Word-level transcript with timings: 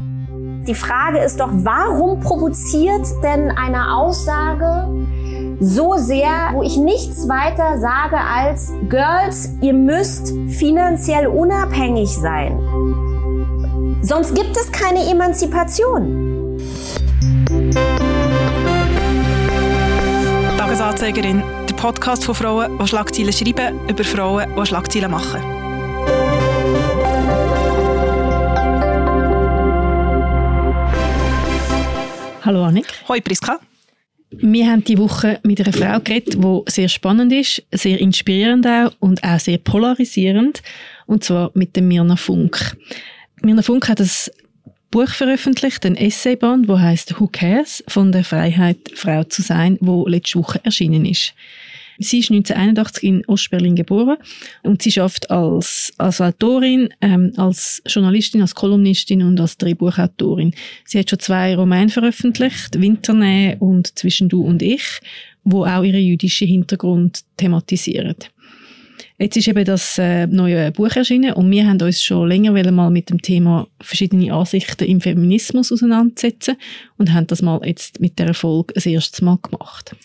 Die 0.00 0.74
Frage 0.74 1.18
ist 1.18 1.38
doch, 1.40 1.50
warum 1.52 2.20
provoziert 2.20 3.06
denn 3.22 3.50
eine 3.52 3.94
Aussage 3.96 4.88
so 5.60 5.94
sehr, 5.96 6.50
wo 6.52 6.62
ich 6.62 6.76
nichts 6.76 7.28
weiter 7.28 7.78
sage 7.78 8.18
als 8.18 8.72
Girls, 8.88 9.50
ihr 9.62 9.72
müsst 9.72 10.34
finanziell 10.48 11.26
unabhängig 11.26 12.10
sein. 12.10 12.58
Sonst 14.02 14.34
gibt 14.34 14.56
es 14.56 14.70
keine 14.70 15.08
Emanzipation. 15.10 16.58
Tagesanzeigerin, 20.58 21.42
der 21.68 21.74
Podcast 21.74 22.24
von 22.24 22.34
Frauen, 22.34 22.78
die 22.78 22.86
Schlagzeilen 22.86 23.32
schreiben, 23.32 23.80
über 23.88 24.04
Frauen, 24.04 24.46
die 24.56 24.66
Schlagzeilen 24.66 25.10
machen. 25.10 25.55
Hallo 32.46 32.62
Annik. 32.62 32.86
Hoi 33.08 33.20
Priska. 33.20 33.58
Wir 34.30 34.70
haben 34.70 34.84
die 34.84 34.98
Woche 34.98 35.40
mit 35.42 35.60
einer 35.60 35.72
Frau 35.72 35.98
geredet, 35.98 36.34
die 36.34 36.62
sehr 36.68 36.88
spannend 36.88 37.32
ist, 37.32 37.60
sehr 37.72 37.98
inspirierend 37.98 38.64
auch 38.68 38.92
und 39.00 39.24
auch 39.24 39.40
sehr 39.40 39.58
polarisierend. 39.58 40.62
Und 41.06 41.24
zwar 41.24 41.50
mit 41.54 41.74
dem 41.74 41.88
Mirna 41.88 42.14
Funk. 42.14 42.76
Mirna 43.42 43.62
Funk 43.62 43.88
hat 43.88 44.00
ein 44.00 44.08
Buch 44.92 45.08
veröffentlicht, 45.08 45.84
ein 45.86 45.96
Essayband, 45.96 46.68
wo 46.68 46.78
heißt 46.78 47.18
Who 47.18 47.26
Cares? 47.26 47.82
Von 47.88 48.12
der 48.12 48.22
Freiheit, 48.22 48.92
Frau 48.94 49.24
zu 49.24 49.42
sein, 49.42 49.76
wo 49.80 50.06
letzte 50.06 50.38
Woche 50.38 50.60
erschienen 50.62 51.04
ist. 51.04 51.34
Sie 51.98 52.18
ist 52.18 52.30
1981 52.30 53.04
in 53.04 53.24
Ostberlin 53.26 53.76
geboren 53.76 54.16
und 54.62 54.82
sie 54.82 54.92
schafft 54.92 55.30
als, 55.30 55.92
als 55.98 56.20
Autorin, 56.20 56.90
ähm, 57.00 57.32
als 57.36 57.82
Journalistin, 57.86 58.42
als 58.42 58.54
Kolumnistin 58.54 59.22
und 59.22 59.40
als 59.40 59.56
Drehbuchautorin. 59.58 60.52
Sie 60.84 60.98
hat 60.98 61.10
schon 61.10 61.18
zwei 61.18 61.56
Romane 61.56 61.88
veröffentlicht, 61.88 62.80
Winternähe 62.80 63.56
und 63.58 63.98
Zwischen 63.98 64.28
du 64.28 64.42
und 64.42 64.62
ich, 64.62 64.82
wo 65.44 65.64
auch 65.64 65.84
ihren 65.84 66.02
jüdischen 66.02 66.48
Hintergrund 66.48 67.20
thematisieren. 67.36 68.16
Jetzt 69.18 69.36
ist 69.38 69.48
eben 69.48 69.64
das 69.64 69.96
äh, 69.96 70.26
neue 70.26 70.70
Buch 70.72 70.94
erschienen 70.94 71.32
und 71.32 71.50
wir 71.50 71.66
haben 71.66 71.80
uns 71.80 72.02
schon 72.02 72.28
länger 72.28 72.52
mal 72.70 72.90
mit 72.90 73.08
dem 73.08 73.22
Thema 73.22 73.66
verschiedene 73.80 74.32
Ansichten 74.34 74.84
im 74.84 75.00
Feminismus 75.00 75.72
auseinandersetzen 75.72 76.56
und 76.98 77.14
haben 77.14 77.26
das 77.26 77.40
mal 77.40 77.60
jetzt 77.64 77.98
mit 77.98 78.18
der 78.18 78.26
Erfolg 78.26 78.74
das 78.74 78.84
erste 78.84 79.24
Mal 79.24 79.38
gemacht. 79.40 79.96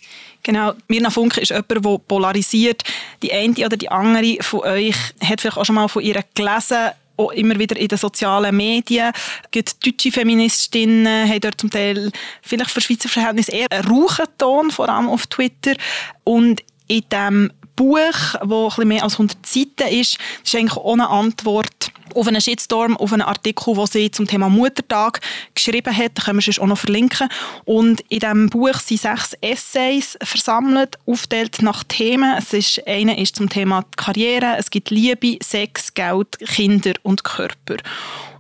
Genau, 0.44 0.74
Mirna 0.88 1.10
Funke 1.10 1.42
ist 1.42 1.50
jemand, 1.50 1.70
der 1.86 1.98
polarisiert. 2.08 2.84
Die 3.22 3.32
eine 3.32 3.54
oder 3.66 3.78
die 3.78 3.90
andere 3.90 4.38
von 4.42 4.62
euch 4.62 4.96
hat 5.24 5.42
vielleicht 5.42 5.58
auch 5.58 5.66
schon 5.66 5.76
mal 5.76 5.88
von 5.88 6.02
ihr 6.02 6.24
gelesen, 6.34 6.92
auch 7.18 7.32
immer 7.32 7.58
wieder 7.60 7.78
in 7.78 7.88
den 7.88 7.98
sozialen 7.98 8.56
Medien. 8.56 9.12
Die 9.54 9.64
deutsche 9.64 10.12
Feministinnen 10.12 11.30
haben 11.30 11.40
dort 11.42 11.62
zum 11.62 11.70
Teil 11.70 12.12
vielleicht 12.42 12.72
für 12.72 12.82
Schweizer 12.82 13.10
Verhältnisse 13.10 13.52
eher 13.52 13.72
einen 13.72 13.88
rauchen 13.88 14.26
Ton, 14.38 14.72
vor 14.72 14.90
allem 14.90 15.10
auf 15.10 15.28
Twitter. 15.28 15.76
Und 16.24 16.64
in 16.88 17.04
diesem 17.10 17.52
Buch, 17.76 18.00
das 18.00 18.40
bisschen 18.42 18.88
mehr 18.88 19.04
als 19.04 19.14
100 19.14 19.46
Seiten 19.46 19.88
ist, 19.90 20.18
ist 20.44 20.56
eigentlich 20.56 20.78
eine 20.78 21.10
Antwort 21.10 21.92
auf 22.16 22.28
einen 22.28 22.42
Shitstorm, 22.42 22.98
auf 22.98 23.14
einen 23.14 23.22
Artikel, 23.22 23.74
den 23.74 23.86
sie 23.86 24.12
zum 24.12 24.28
Thema 24.28 24.50
Muttertag 24.50 25.22
geschrieben 25.56 25.96
hat. 25.96 26.12
Da 26.16 26.24
können 26.24 26.40
wir 26.40 26.48
es 26.48 26.60
auch 26.60 26.68
noch 26.68 26.78
verlinken. 26.78 27.30
Und 27.66 28.02
in 28.10 28.20
diesem 28.20 28.50
Buch 28.50 28.76
sind 28.76 29.02
sechs 29.02 29.34
Essays 29.42 30.18
versammelt, 30.24 30.98
aufgeteilt 31.06 31.62
nach 31.62 31.84
Themen. 31.84 32.36
Es 32.38 32.54
ist, 32.54 32.86
eine 32.88 33.20
ist 33.20 33.36
zum 33.36 33.50
Thema 33.50 33.86
Karriere, 33.96 34.56
es 34.58 34.70
gibt 34.70 34.90
Liebe, 34.90 35.38
Sex, 35.44 35.94
Geld, 35.94 36.38
Kinder 36.40 36.94
und 37.04 37.24
Körper. 37.24 37.78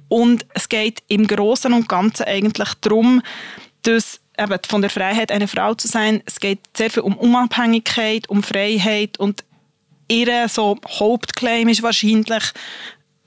Und 0.07 0.45
es 0.53 0.67
geht 0.67 1.01
im 1.07 1.25
Großen 1.25 1.71
und 1.71 1.87
Ganzen 1.87 2.23
eigentlich 2.23 2.73
darum, 2.81 3.21
dass 3.83 4.20
eben 4.41 4.59
von 4.67 4.81
der 4.81 4.89
Freiheit, 4.89 5.31
eine 5.31 5.47
Frau 5.47 5.73
zu 5.75 5.87
sein, 5.87 6.21
es 6.25 6.39
geht 6.39 6.59
sehr 6.75 6.89
viel 6.89 7.03
um 7.03 7.17
Unabhängigkeit, 7.17 8.29
um 8.29 8.43
Freiheit 8.43 9.19
und 9.19 9.43
ihre 10.07 10.49
so 10.49 10.77
Hauptclaim 10.87 11.69
ist 11.69 11.83
wahrscheinlich, 11.83 12.43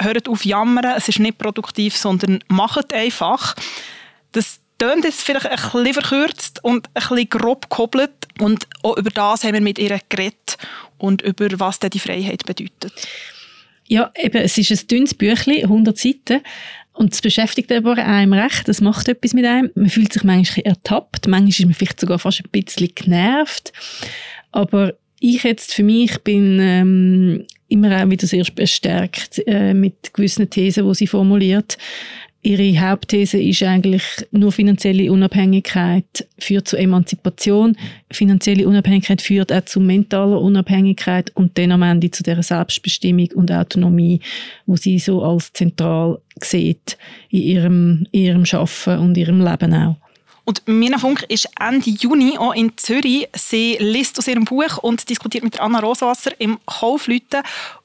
hört 0.00 0.28
auf 0.28 0.44
jammern, 0.44 0.94
es 0.96 1.08
ist 1.08 1.20
nicht 1.20 1.38
produktiv, 1.38 1.96
sondern 1.96 2.42
macht 2.48 2.92
einfach. 2.92 3.54
Das 4.32 4.60
tönt 4.78 5.04
jetzt 5.04 5.22
vielleicht 5.22 5.46
ein 5.46 5.56
bisschen 5.56 5.94
verkürzt 5.94 6.64
und 6.64 6.88
ein 6.88 7.08
bisschen 7.08 7.28
grob 7.28 7.70
gekoppelt 7.70 8.28
und 8.40 8.66
auch 8.82 8.96
über 8.96 9.10
das 9.10 9.44
haben 9.44 9.54
wir 9.54 9.60
mit 9.60 9.78
ihr 9.78 9.98
geredet 10.08 10.58
und 10.98 11.22
über 11.22 11.48
was 11.58 11.78
denn 11.78 11.90
die 11.90 12.00
Freiheit 12.00 12.44
bedeutet. 12.44 12.92
Ja, 13.86 14.10
eben, 14.16 14.38
es 14.38 14.56
ist 14.58 14.70
ein 14.70 14.88
dünnes 14.88 15.14
Büchlein, 15.14 15.64
100 15.64 15.96
Seiten, 15.96 16.42
und 16.94 17.12
es 17.12 17.20
beschäftigt 17.20 17.70
aber 17.72 17.98
einem 17.98 18.32
recht, 18.32 18.68
das 18.68 18.80
macht 18.80 19.08
etwas 19.08 19.34
mit 19.34 19.44
einem. 19.44 19.70
Man 19.74 19.90
fühlt 19.90 20.12
sich 20.12 20.22
manchmal 20.22 20.64
ertappt, 20.64 21.26
manchmal 21.26 21.48
ist 21.48 21.64
man 21.64 21.74
vielleicht 21.74 22.00
sogar 22.00 22.18
fast 22.18 22.40
ein 22.40 22.50
bisschen 22.50 22.90
genervt. 22.94 23.72
Aber 24.52 24.94
ich 25.18 25.42
jetzt 25.42 25.74
für 25.74 25.82
mich 25.82 26.18
bin 26.20 26.58
ähm, 26.60 27.46
immer 27.68 28.00
auch 28.00 28.08
wieder 28.08 28.26
sehr 28.26 28.44
bestärkt 28.54 29.42
äh, 29.46 29.74
mit 29.74 30.14
gewissen 30.14 30.48
Thesen, 30.48 30.86
die 30.86 30.94
sie 30.94 31.06
formuliert. 31.08 31.78
Ihre 32.46 32.78
Hauptthese 32.78 33.40
ist 33.40 33.62
eigentlich, 33.62 34.02
nur 34.30 34.52
finanzielle 34.52 35.10
Unabhängigkeit 35.10 36.28
führt 36.38 36.68
zu 36.68 36.76
Emanzipation. 36.76 37.74
Finanzielle 38.12 38.68
Unabhängigkeit 38.68 39.22
führt 39.22 39.50
auch 39.50 39.64
zu 39.64 39.80
mentaler 39.80 40.38
Unabhängigkeit 40.42 41.32
und 41.34 41.56
dann 41.56 41.72
am 41.72 41.80
Ende 41.80 42.10
zu 42.10 42.22
der 42.22 42.42
Selbstbestimmung 42.42 43.30
und 43.34 43.50
Autonomie, 43.50 44.20
wo 44.66 44.76
sie 44.76 44.98
so 44.98 45.22
als 45.22 45.54
zentral 45.54 46.18
sieht 46.38 46.98
in 47.30 47.40
ihrem, 47.40 48.06
in 48.12 48.20
ihrem 48.20 48.44
Schaffen 48.44 48.98
und 48.98 49.16
ihrem 49.16 49.40
Leben 49.42 49.72
auch. 49.72 49.96
Und 50.44 50.68
Mina 50.68 50.98
Funk 50.98 51.24
ist 51.30 51.48
Ende 51.58 51.88
Juni 51.88 52.36
auch 52.36 52.54
in 52.54 52.72
Zürich. 52.76 53.26
Sie 53.34 53.78
liest 53.80 54.18
aus 54.18 54.28
ihrem 54.28 54.44
Buch 54.44 54.76
und 54.82 55.08
diskutiert 55.08 55.44
mit 55.44 55.58
Anna 55.58 55.80
Roswasser 55.80 56.32
im 56.38 56.58
Kaufleuten 56.66 57.42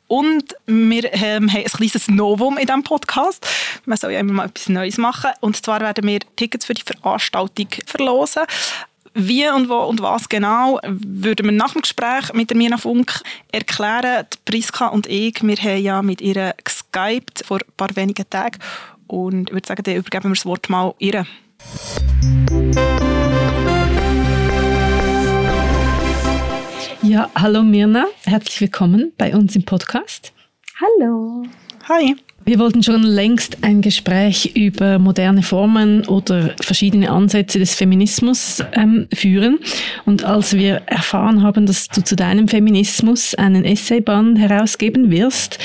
und 0.09 0.55
wir 0.65 1.13
ähm, 1.13 1.51
haben 1.51 1.55
ein 1.55 1.65
kleines 1.65 2.07
Novum 2.07 2.57
in 2.57 2.65
diesem 2.65 2.83
Podcast. 2.83 3.47
Man 3.85 3.95
soll 3.95 4.11
ja 4.11 4.19
immer 4.19 4.33
mal 4.33 4.45
etwas 4.47 4.67
Neues 4.67 4.97
machen. 4.97 5.29
Und 5.39 5.63
zwar 5.63 5.81
werden 5.81 6.05
wir 6.07 6.19
Tickets 6.35 6.65
für 6.65 6.73
die 6.73 6.81
Veranstaltung 6.81 7.67
verlosen. 7.85 8.43
Wie 9.13 9.47
und 9.47 9.69
wo 9.69 9.77
und 9.81 10.01
was 10.01 10.27
genau, 10.27 10.79
würden 10.83 11.45
wir 11.45 11.51
nach 11.51 11.73
dem 11.73 11.83
Gespräch 11.83 12.33
mit 12.33 12.49
der 12.49 12.57
Mina 12.57 12.77
Funk 12.77 13.21
erklären. 13.51 14.25
Die 14.33 14.37
Priska 14.45 14.87
und 14.87 15.05
ich, 15.05 15.43
wir 15.43 15.57
haben 15.57 15.83
ja 15.83 16.01
mit 16.01 16.21
ihr 16.21 16.55
geskypt 16.63 17.45
vor 17.45 17.59
ein 17.59 17.73
paar 17.77 17.95
wenigen 17.95 18.27
Tagen. 18.31 18.57
Und 19.05 19.49
ich 19.49 19.53
würde 19.53 19.67
sagen, 19.67 19.83
dann 19.83 19.95
übergeben 19.95 20.31
wir 20.31 20.35
das 20.35 20.45
Wort 20.45 20.69
mal 20.69 20.95
ihr. 20.97 21.23
Ja, 27.09 27.27
hallo 27.33 27.63
Mirna, 27.63 28.05
herzlich 28.23 28.61
willkommen 28.61 29.13
bei 29.17 29.35
uns 29.35 29.55
im 29.55 29.63
Podcast. 29.65 30.31
Hallo. 30.79 31.41
Hi. 31.87 32.15
Wir 32.49 32.57
wollten 32.57 32.81
schon 32.81 33.03
längst 33.03 33.63
ein 33.63 33.81
Gespräch 33.81 34.55
über 34.55 34.97
moderne 34.97 35.43
Formen 35.43 36.07
oder 36.07 36.55
verschiedene 36.59 37.11
Ansätze 37.11 37.59
des 37.59 37.75
Feminismus 37.75 38.63
ähm, 38.71 39.07
führen. 39.13 39.59
Und 40.05 40.23
als 40.23 40.55
wir 40.55 40.81
erfahren 40.87 41.43
haben, 41.43 41.67
dass 41.67 41.89
du 41.89 42.03
zu 42.03 42.15
deinem 42.15 42.47
Feminismus 42.47 43.35
einen 43.35 43.65
Essayband 43.65 44.39
herausgeben 44.39 45.11
wirst, 45.11 45.59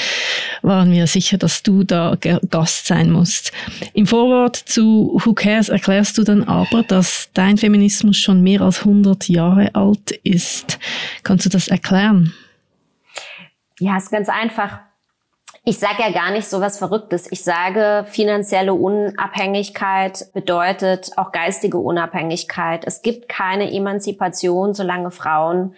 waren 0.61 0.93
wir 0.93 1.07
sicher, 1.07 1.39
dass 1.39 1.63
du 1.63 1.85
da 1.85 2.19
Gast 2.51 2.87
sein 2.87 3.11
musst. 3.11 3.51
Im 3.95 4.07
Vorwort 4.07 4.57
zu 4.57 5.19
Who 5.25 5.33
Cares 5.33 5.71
erklärst 5.71 6.19
du 6.19 6.23
dann 6.23 6.43
aber, 6.45 6.83
dass 6.83 7.31
dein 7.33 7.57
Feminismus 7.57 8.19
schon 8.19 8.43
mehr 8.43 8.61
als 8.61 8.81
100 8.81 9.31
Jahre 9.31 9.75
alt 9.75 10.11
ist. 10.23 10.79
Kannst 11.23 11.47
du 11.47 11.49
das 11.49 11.69
erklären? 11.69 12.35
Ja, 13.79 13.97
ist 13.97 14.11
ganz 14.11 14.29
einfach. 14.29 14.81
Ich 15.67 15.79
sage 15.79 16.03
ja 16.03 16.13
gar 16.13 16.31
nicht 16.31 16.47
so 16.47 16.61
was 16.61 16.79
Verrücktes. 16.79 17.33
Ich 17.33 17.43
sage, 17.43 18.05
finanzielle 18.07 18.75
Unabhängigkeit 18.75 20.31
bedeutet 20.35 21.13
auch 21.17 21.33
geistige 21.33 21.79
Unabhängigkeit. 21.79 22.85
Es 22.87 23.01
gibt 23.01 23.31
keine 23.31 23.73
Emanzipation, 23.73 24.75
solange 24.75 25.11
Frauen 25.11 25.75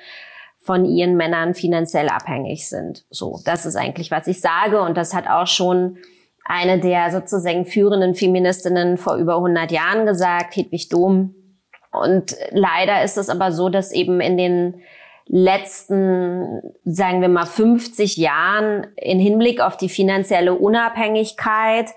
von 0.59 0.85
ihren 0.85 1.17
Männern 1.17 1.55
finanziell 1.55 2.09
abhängig 2.09 2.69
sind. 2.69 3.05
So, 3.11 3.39
das 3.45 3.65
ist 3.65 3.77
eigentlich, 3.77 4.11
was 4.11 4.27
ich 4.27 4.41
sage. 4.41 4.83
Und 4.83 4.97
das 4.97 5.15
hat 5.15 5.29
auch 5.29 5.47
schon 5.47 5.99
eine 6.45 6.81
der 6.81 7.13
sozusagen 7.13 7.65
führenden 7.65 8.17
Feministinnen 8.17 8.99
vor 8.99 9.15
über 9.15 9.37
100 9.37 9.71
Jahren 9.71 10.05
gesagt, 10.05 10.57
Hedwig 10.57 10.89
Dom. 10.89 11.37
Und 11.93 12.37
leider 12.51 13.05
ist 13.05 13.17
es 13.19 13.29
aber 13.29 13.53
so, 13.53 13.69
dass 13.69 13.93
eben 13.93 14.21
in 14.21 14.37
den 14.37 14.83
letzten, 15.29 16.63
sagen 16.85 17.21
wir 17.21 17.29
mal, 17.29 17.47
50 17.47 18.17
Jahren 18.17 18.87
in 18.97 19.19
Hinblick 19.19 19.61
auf 19.61 19.77
die 19.77 19.89
finanzielle 19.89 20.55
Unabhängigkeit 20.55 21.91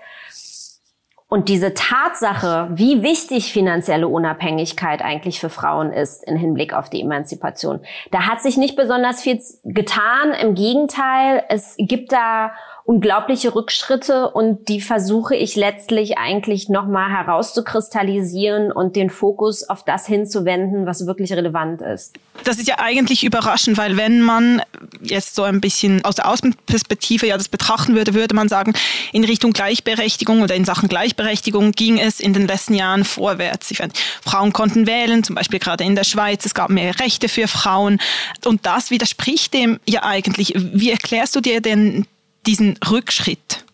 und 1.30 1.48
diese 1.48 1.74
Tatsache, 1.74 2.70
wie 2.72 3.04
wichtig 3.04 3.52
finanzielle 3.52 4.08
Unabhängigkeit 4.08 5.00
eigentlich 5.00 5.38
für 5.38 5.48
Frauen 5.48 5.92
ist 5.92 6.24
in 6.24 6.36
Hinblick 6.36 6.74
auf 6.74 6.90
die 6.90 7.00
Emanzipation, 7.00 7.80
da 8.10 8.26
hat 8.26 8.42
sich 8.42 8.56
nicht 8.56 8.74
besonders 8.74 9.22
viel 9.22 9.40
getan. 9.62 10.32
Im 10.32 10.54
Gegenteil, 10.54 11.44
es 11.48 11.76
gibt 11.78 12.10
da 12.10 12.50
unglaubliche 12.90 13.54
Rückschritte 13.54 14.30
und 14.30 14.68
die 14.68 14.80
versuche 14.80 15.36
ich 15.36 15.54
letztlich 15.54 16.18
eigentlich 16.18 16.68
nochmal 16.68 17.08
herauszukristallisieren 17.08 18.72
und 18.72 18.96
den 18.96 19.10
Fokus 19.10 19.62
auf 19.68 19.84
das 19.84 20.08
hinzuwenden, 20.08 20.86
was 20.86 21.06
wirklich 21.06 21.32
relevant 21.32 21.82
ist. 21.82 22.16
Das 22.42 22.58
ist 22.58 22.66
ja 22.66 22.80
eigentlich 22.80 23.22
überraschend, 23.22 23.78
weil 23.78 23.96
wenn 23.96 24.22
man 24.22 24.60
jetzt 25.02 25.36
so 25.36 25.44
ein 25.44 25.60
bisschen 25.60 26.04
aus 26.04 26.16
der 26.16 26.28
Außenperspektive 26.28 27.28
ja 27.28 27.36
das 27.36 27.48
betrachten 27.48 27.94
würde, 27.94 28.14
würde 28.14 28.34
man 28.34 28.48
sagen, 28.48 28.72
in 29.12 29.22
Richtung 29.22 29.52
Gleichberechtigung 29.52 30.42
oder 30.42 30.56
in 30.56 30.64
Sachen 30.64 30.88
Gleichberechtigung 30.88 31.70
ging 31.70 31.96
es 31.96 32.18
in 32.18 32.32
den 32.32 32.48
letzten 32.48 32.74
Jahren 32.74 33.04
vorwärts. 33.04 33.72
Frauen 34.20 34.52
konnten 34.52 34.88
wählen, 34.88 35.22
zum 35.22 35.36
Beispiel 35.36 35.60
gerade 35.60 35.84
in 35.84 35.94
der 35.94 36.02
Schweiz, 36.02 36.44
es 36.44 36.54
gab 36.54 36.70
mehr 36.70 36.98
Rechte 36.98 37.28
für 37.28 37.46
Frauen 37.46 38.00
und 38.44 38.66
das 38.66 38.90
widerspricht 38.90 39.54
dem 39.54 39.78
ja 39.86 40.02
eigentlich. 40.02 40.54
Wie 40.56 40.90
erklärst 40.90 41.36
du 41.36 41.40
dir 41.40 41.60
denn 41.60 42.04
diesen 42.46 42.78
Rückschritt? 42.90 43.64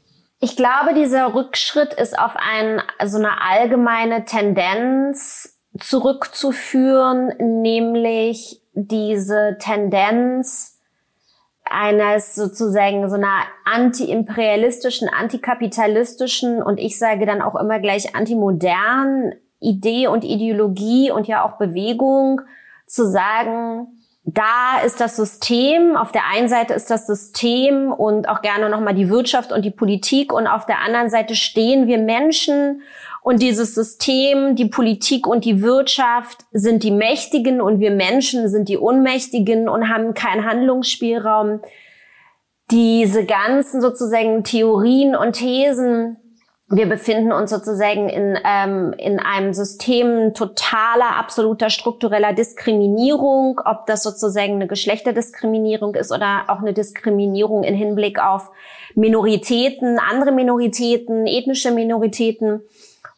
Ich 0.41 0.57
glaube, 0.57 0.95
dieser 0.95 1.35
Rückschritt 1.35 1.95
ist 1.95 2.19
auf 2.19 2.33
ein, 2.37 2.83
so 3.05 3.19
eine 3.19 3.41
allgemeine 3.41 4.25
Tendenz 4.25 5.59
zurückzuführen, 5.79 7.33
nämlich 7.39 8.61
diese 8.75 9.57
Tendenz 9.59 10.79
eines 11.65 12.35
sozusagen 12.35 13.09
so 13.09 13.17
einer 13.17 13.43
anti-imperialistischen, 13.65 15.09
antikapitalistischen 15.09 16.63
und 16.63 16.79
ich 16.79 16.99
sage 16.99 17.27
dann 17.27 17.43
auch 17.43 17.57
immer 17.57 17.81
gleich 17.81 18.15
antimodernen 18.15 19.35
Idee 19.59 20.07
und 20.07 20.23
Ideologie 20.23 21.11
und 21.11 21.27
ja 21.27 21.45
auch 21.45 21.59
Bewegung 21.59 22.43
zu 22.87 23.11
sagen, 23.11 23.96
da 24.29 24.81
ist 24.85 25.01
das 25.01 25.15
System, 25.15 25.97
auf 25.97 26.11
der 26.11 26.23
einen 26.27 26.49
Seite 26.49 26.75
ist 26.75 26.91
das 26.91 27.07
System 27.07 27.93
und 27.93 28.29
auch 28.29 28.43
gerne 28.43 28.69
nochmal 28.69 28.95
die 28.95 29.09
Wirtschaft 29.09 29.53
und 29.53 29.65
die 29.65 29.71
Politik 29.71 30.33
und 30.33 30.49
auf 30.49 30.67
der 30.67 30.81
anderen 30.81 31.09
Seite 31.09 31.37
stehen 31.37 31.87
wir 31.87 31.99
Menschen 31.99 32.83
und 33.23 33.41
dieses 33.41 33.77
System, 33.77 34.57
die 34.57 34.65
Politik 34.65 35.29
und 35.29 35.45
die 35.45 35.63
Wirtschaft 35.63 36.45
sind 36.51 36.83
die 36.83 36.91
Mächtigen 36.91 37.61
und 37.61 37.79
wir 37.79 37.93
Menschen 37.93 38.49
sind 38.49 38.69
die 38.69 38.77
Unmächtigen 38.77 39.69
und 39.69 39.89
haben 39.89 40.15
keinen 40.15 40.45
Handlungsspielraum. 40.45 41.61
Diese 42.73 43.25
ganzen 43.25 43.81
sozusagen 43.81 44.43
Theorien 44.43 45.15
und 45.15 45.35
Thesen 45.35 46.17
wir 46.69 46.89
befinden 46.89 47.31
uns 47.31 47.51
sozusagen 47.51 48.09
in, 48.09 48.37
ähm, 48.45 48.93
in 48.99 49.21
einem 49.21 49.55
System 49.55 50.35
totaler, 50.35 51.17
absoluter 51.17 51.71
struktureller 51.71 52.33
Diskriminierung, 52.33 53.61
ob 53.65 53.87
das 53.87 54.03
sozusagen 54.03 54.55
eine 54.55 54.67
Geschlechterdiskriminierung 54.67 55.95
ist 55.95 56.11
oder 56.11 56.45
auch 56.49 56.59
eine 56.59 56.73
Diskriminierung 56.73 57.63
in 57.63 57.75
Hinblick 57.75 58.19
auf 58.19 58.51
Minoritäten, 58.97 60.01
andere 60.01 60.33
Minoritäten, 60.33 61.27
ethnische 61.27 61.71
Minoritäten. 61.71 62.63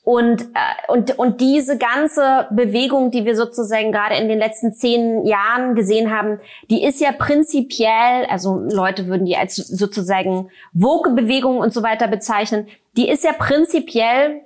Und, 0.04 0.42
äh, 0.42 0.90
und, 0.92 1.18
und 1.18 1.40
diese 1.42 1.76
ganze 1.76 2.48
Bewegung, 2.50 3.10
die 3.10 3.26
wir 3.26 3.36
sozusagen 3.36 3.92
gerade 3.92 4.16
in 4.16 4.28
den 4.28 4.38
letzten 4.38 4.72
zehn 4.72 5.26
Jahren 5.26 5.74
gesehen 5.74 6.10
haben, 6.10 6.40
die 6.70 6.82
ist 6.82 7.00
ja 7.00 7.12
prinzipiell, 7.12 8.24
also 8.28 8.58
Leute 8.58 9.06
würden 9.06 9.26
die 9.26 9.36
als 9.36 9.56
sozusagen 9.56 10.48
Woke-Bewegung 10.72 11.58
und 11.58 11.74
so 11.74 11.82
weiter 11.82 12.08
bezeichnen, 12.08 12.68
die 12.98 13.08
ist 13.08 13.22
ja 13.22 13.32
prinzipiell 13.32 14.42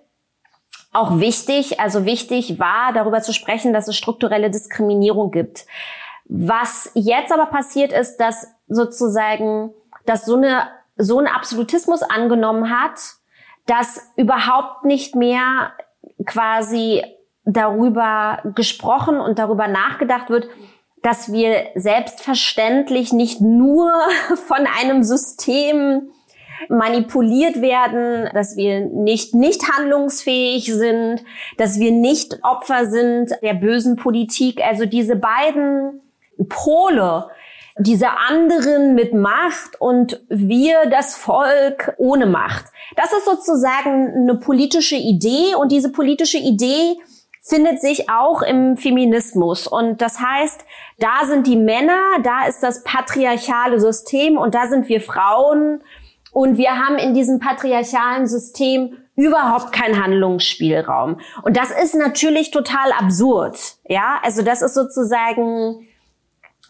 auch 0.93 1.19
wichtig, 1.19 1.81
also 1.81 2.04
wichtig 2.04 2.58
war, 2.58 2.93
darüber 2.93 3.22
zu 3.22 3.32
sprechen, 3.32 3.72
dass 3.72 3.88
es 3.88 3.96
strukturelle 3.96 4.50
Diskriminierung 4.50 5.31
gibt. 5.31 5.64
Was 6.26 6.90
jetzt 6.94 7.32
aber 7.32 7.46
passiert 7.46 7.93
ist, 7.93 8.19
dass 8.19 8.46
sozusagen, 8.69 9.72
dass 10.04 10.26
so 10.26 10.37
eine, 10.37 10.69
so 10.96 11.19
ein 11.19 11.26
Absolutismus 11.26 12.02
angenommen 12.02 12.70
hat, 12.70 13.00
dass 13.66 14.06
überhaupt 14.16 14.84
nicht 14.84 15.14
mehr 15.14 15.72
quasi 16.26 17.02
darüber 17.44 18.40
gesprochen 18.55 19.19
und 19.19 19.38
darüber 19.38 19.66
nachgedacht 19.66 20.28
wird, 20.28 20.48
dass 21.02 21.32
wir 21.32 21.70
selbstverständlich 21.75 23.14
nicht 23.14 23.40
nur 23.40 23.90
von 24.46 24.66
einem 24.78 25.02
System 25.02 26.10
manipuliert 26.69 27.61
werden, 27.61 28.29
dass 28.35 28.56
wir 28.56 28.81
nicht 28.81 29.35
nicht 29.35 29.70
handlungsfähig 29.70 30.73
sind, 30.73 31.25
dass 31.56 31.79
wir 31.79 31.91
nicht 31.91 32.38
Opfer 32.43 32.87
sind 32.87 33.31
der 33.43 33.55
bösen 33.55 33.97
Politik. 33.97 34.61
Also 34.64 34.87
diese 34.87 35.17
beiden 35.17 36.00
Pole, 36.49 37.29
diese 37.79 38.11
anderen 38.11 38.94
mit 38.94 39.14
Macht 39.14 39.81
und 39.81 40.20
wir 40.29 40.87
das 40.91 41.14
Volk 41.17 41.94
ohne 41.97 42.26
Macht. 42.26 42.67
Das 42.97 43.12
ist 43.12 43.25
sozusagen 43.25 44.12
eine 44.15 44.37
politische 44.37 44.97
Idee 44.97 45.55
und 45.58 45.73
diese 45.73 45.91
politische 45.91 46.38
Idee 46.38 46.97
findet 47.43 47.81
sich 47.81 48.08
auch 48.08 48.43
im 48.43 48.76
Feminismus. 48.76 49.67
Und 49.67 50.00
das 50.00 50.20
heißt, 50.20 50.65
da 50.99 51.26
sind 51.26 51.47
die 51.47 51.56
Männer, 51.56 52.00
da 52.23 52.47
ist 52.47 52.62
das 52.62 52.85
patriarchale 52.85 53.81
System 53.81 54.37
und 54.37 54.55
da 54.55 54.69
sind 54.69 54.88
wir 54.88 55.00
Frauen. 55.00 55.82
Und 56.32 56.56
wir 56.56 56.79
haben 56.79 56.96
in 56.96 57.14
diesem 57.14 57.38
patriarchalen 57.38 58.26
System 58.26 58.96
überhaupt 59.14 59.73
keinen 59.73 60.02
Handlungsspielraum. 60.02 61.20
Und 61.43 61.56
das 61.56 61.70
ist 61.70 61.94
natürlich 61.94 62.50
total 62.50 62.93
absurd. 62.93 63.58
Ja, 63.84 64.19
also 64.23 64.43
das 64.43 64.62
ist 64.62 64.75
sozusagen 64.75 65.87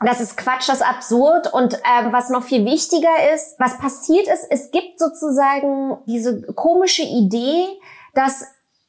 das 0.04 0.20
ist 0.20 0.36
Quatsch, 0.36 0.68
das 0.68 0.80
ist 0.80 0.86
absurd. 0.86 1.52
Und 1.52 1.74
ähm, 1.74 2.12
was 2.12 2.28
noch 2.28 2.42
viel 2.42 2.64
wichtiger 2.64 3.32
ist, 3.34 3.54
was 3.58 3.78
passiert 3.78 4.26
ist, 4.26 4.46
es 4.50 4.70
gibt 4.70 4.98
sozusagen 4.98 5.98
diese 6.06 6.42
komische 6.54 7.02
Idee, 7.02 7.66
dass 8.14 8.44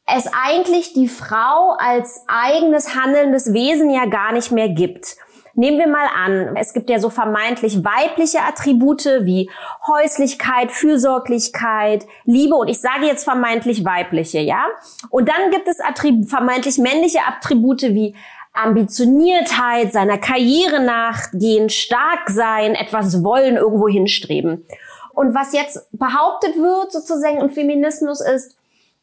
es 0.05 0.27
eigentlich 0.33 0.93
die 0.93 1.07
Frau 1.07 1.75
als 1.77 2.23
eigenes 2.27 2.95
handelndes 2.95 3.53
Wesen 3.53 3.89
ja 3.89 4.05
gar 4.05 4.33
nicht 4.33 4.51
mehr 4.51 4.69
gibt. 4.69 5.15
Nehmen 5.55 5.77
wir 5.77 5.87
mal 5.87 6.07
an, 6.07 6.55
es 6.57 6.73
gibt 6.73 6.89
ja 6.89 6.97
so 6.97 7.11
vermeintlich 7.11 7.83
weibliche 7.83 8.39
Attribute 8.41 9.05
wie 9.21 9.51
Häuslichkeit, 9.87 10.71
Fürsorglichkeit, 10.71 12.07
Liebe 12.25 12.55
und 12.55 12.69
ich 12.69 12.81
sage 12.81 13.05
jetzt 13.05 13.23
vermeintlich 13.23 13.85
weibliche, 13.85 14.39
ja? 14.39 14.65
Und 15.09 15.29
dann 15.29 15.51
gibt 15.51 15.67
es 15.67 15.79
Attrib 15.79 16.27
vermeintlich 16.27 16.79
männliche 16.79 17.19
Attribute 17.27 17.83
wie 17.83 18.15
Ambitioniertheit, 18.53 19.93
seiner 19.93 20.17
Karriere 20.17 20.83
nachgehen, 20.83 21.69
stark 21.69 22.29
sein, 22.29 22.75
etwas 22.75 23.23
wollen, 23.23 23.57
irgendwo 23.57 23.87
hinstreben. 23.87 24.65
Und 25.13 25.35
was 25.35 25.53
jetzt 25.53 25.87
behauptet 25.91 26.55
wird 26.55 26.91
sozusagen 26.91 27.39
im 27.39 27.49
Feminismus 27.49 28.21
ist, 28.21 28.55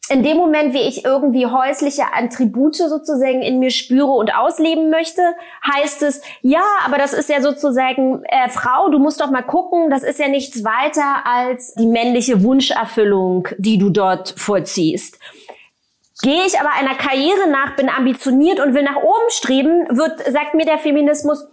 in 0.09 0.23
dem 0.23 0.37
Moment, 0.37 0.73
wie 0.73 0.81
ich 0.81 1.05
irgendwie 1.05 1.45
häusliche 1.45 2.03
Attribute 2.13 2.75
sozusagen 2.75 3.41
in 3.41 3.59
mir 3.59 3.69
spüre 3.69 4.11
und 4.11 4.33
ausleben 4.35 4.89
möchte, 4.89 5.21
heißt 5.73 6.03
es, 6.03 6.21
ja, 6.41 6.63
aber 6.85 6.97
das 6.97 7.13
ist 7.13 7.29
ja 7.29 7.41
sozusagen, 7.41 8.23
äh, 8.25 8.49
Frau, 8.49 8.89
du 8.89 8.99
musst 8.99 9.21
doch 9.21 9.31
mal 9.31 9.43
gucken, 9.43 9.89
das 9.89 10.03
ist 10.03 10.19
ja 10.19 10.27
nichts 10.27 10.63
weiter 10.63 11.25
als 11.25 11.75
die 11.75 11.85
männliche 11.85 12.43
Wunscherfüllung, 12.43 13.47
die 13.57 13.77
du 13.77 13.89
dort 13.89 14.33
vollziehst. 14.37 15.19
Gehe 16.21 16.45
ich 16.45 16.59
aber 16.59 16.71
einer 16.73 16.95
Karriere 16.95 17.49
nach, 17.49 17.75
bin 17.75 17.89
ambitioniert 17.89 18.59
und 18.59 18.75
will 18.75 18.83
nach 18.83 18.97
oben 18.97 19.29
streben, 19.29 19.97
wird, 19.97 20.19
sagt 20.19 20.53
mir 20.53 20.65
der 20.65 20.77
Feminismus, 20.77 21.47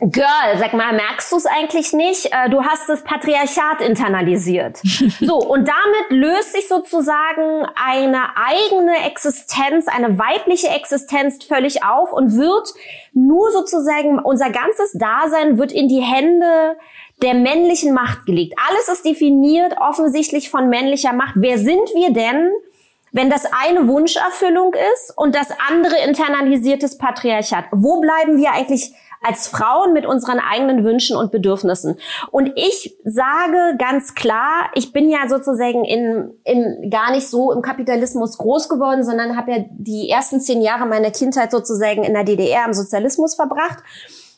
Girl, 0.00 0.58
sag 0.58 0.72
mal, 0.72 0.92
merkst 0.92 1.30
du 1.30 1.36
es 1.36 1.46
eigentlich 1.46 1.92
nicht? 1.92 2.26
Äh, 2.32 2.50
du 2.50 2.64
hast 2.64 2.88
das 2.88 3.04
Patriarchat 3.04 3.80
internalisiert. 3.80 4.80
So, 5.20 5.38
und 5.38 5.68
damit 5.68 6.10
löst 6.10 6.52
sich 6.52 6.68
sozusagen 6.68 7.66
eine 7.76 8.36
eigene 8.36 9.06
Existenz, 9.06 9.86
eine 9.86 10.18
weibliche 10.18 10.68
Existenz 10.68 11.44
völlig 11.44 11.84
auf 11.84 12.12
und 12.12 12.36
wird 12.36 12.68
nur 13.12 13.50
sozusagen, 13.52 14.18
unser 14.18 14.50
ganzes 14.50 14.92
Dasein 14.92 15.58
wird 15.58 15.72
in 15.72 15.88
die 15.88 16.00
Hände 16.00 16.76
der 17.22 17.34
männlichen 17.34 17.94
Macht 17.94 18.26
gelegt. 18.26 18.54
Alles 18.68 18.88
ist 18.88 19.04
definiert 19.04 19.76
offensichtlich 19.80 20.50
von 20.50 20.68
männlicher 20.68 21.12
Macht. 21.12 21.34
Wer 21.36 21.58
sind 21.58 21.88
wir 21.94 22.12
denn? 22.12 22.50
wenn 23.14 23.30
das 23.30 23.46
eine 23.46 23.86
Wunscherfüllung 23.86 24.74
ist 24.92 25.16
und 25.16 25.36
das 25.36 25.48
andere 25.68 25.98
internalisiertes 26.04 26.98
Patriarchat? 26.98 27.66
Wo 27.70 28.00
bleiben 28.00 28.36
wir 28.36 28.50
eigentlich 28.50 28.92
als 29.24 29.48
Frauen 29.48 29.92
mit 29.92 30.06
unseren 30.06 30.38
eigenen 30.38 30.84
Wünschen 30.84 31.16
und 31.16 31.32
Bedürfnissen? 31.32 31.98
Und 32.30 32.52
ich 32.56 32.96
sage 33.04 33.76
ganz 33.78 34.14
klar, 34.14 34.70
ich 34.74 34.92
bin 34.92 35.08
ja 35.08 35.28
sozusagen 35.28 35.84
in, 35.84 36.32
in 36.44 36.90
gar 36.90 37.10
nicht 37.10 37.28
so 37.28 37.52
im 37.52 37.62
Kapitalismus 37.62 38.38
groß 38.38 38.68
geworden, 38.68 39.02
sondern 39.02 39.36
habe 39.36 39.52
ja 39.52 39.58
die 39.70 40.10
ersten 40.10 40.40
zehn 40.40 40.62
Jahre 40.62 40.86
meiner 40.86 41.10
Kindheit 41.10 41.50
sozusagen 41.50 42.04
in 42.04 42.14
der 42.14 42.24
DDR 42.24 42.66
im 42.66 42.74
Sozialismus 42.74 43.34
verbracht. 43.34 43.78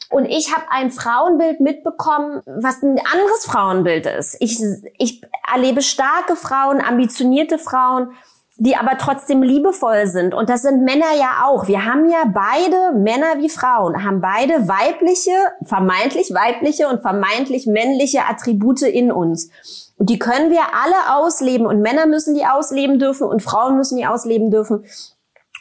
Und 0.09 0.27
ich 0.27 0.55
habe 0.55 0.67
ein 0.71 0.91
Frauenbild 0.91 1.61
mitbekommen, 1.61 2.41
was 2.47 2.83
ein 2.83 2.99
anderes 2.99 3.45
Frauenbild 3.45 4.07
ist. 4.07 4.37
Ich, 4.41 4.61
ich 4.99 5.21
erlebe 5.53 5.83
starke 5.83 6.37
Frauen, 6.37 6.81
ambitionierte 6.81 7.59
Frauen, 7.59 8.13
die 8.59 8.77
aber 8.77 8.97
trotzdem 8.99 9.43
liebevoll 9.43 10.07
sind. 10.07 10.35
Und 10.35 10.49
das 10.49 10.63
sind 10.63 10.83
Männer 10.83 11.15
ja 11.19 11.45
auch. 11.45 11.69
Wir 11.69 11.85
haben 11.85 12.09
ja 12.09 12.25
beide, 12.27 12.99
Männer 12.99 13.39
wie 13.39 13.51
Frauen, 13.51 14.03
haben 14.05 14.21
beide 14.21 14.67
weibliche, 14.67 15.33
vermeintlich 15.63 16.33
weibliche 16.33 16.89
und 16.89 17.03
vermeintlich 17.03 17.67
männliche 17.67 18.25
Attribute 18.29 18.83
in 18.83 19.13
uns. 19.13 19.51
Und 19.99 20.11
die 20.11 20.19
können 20.19 20.51
wir 20.51 20.61
alle 20.61 21.17
ausleben 21.17 21.67
und 21.67 21.81
Männer 21.81 22.07
müssen 22.07 22.35
die 22.35 22.47
ausleben 22.47 22.99
dürfen 22.99 23.27
und 23.27 23.43
Frauen 23.43 23.77
müssen 23.77 23.99
die 23.99 24.07
ausleben 24.07 24.51
dürfen. 24.51 24.85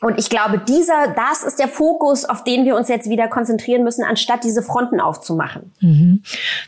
Und 0.01 0.19
ich 0.19 0.29
glaube, 0.29 0.61
dieser, 0.67 1.13
das 1.15 1.43
ist 1.43 1.57
der 1.57 1.69
Fokus, 1.69 2.25
auf 2.25 2.43
den 2.43 2.65
wir 2.65 2.75
uns 2.75 2.89
jetzt 2.89 3.09
wieder 3.09 3.29
konzentrieren 3.29 3.83
müssen, 3.83 4.03
anstatt 4.03 4.43
diese 4.43 4.61
Fronten 4.61 4.99
aufzumachen. 4.99 5.71
Mhm. 5.79 6.21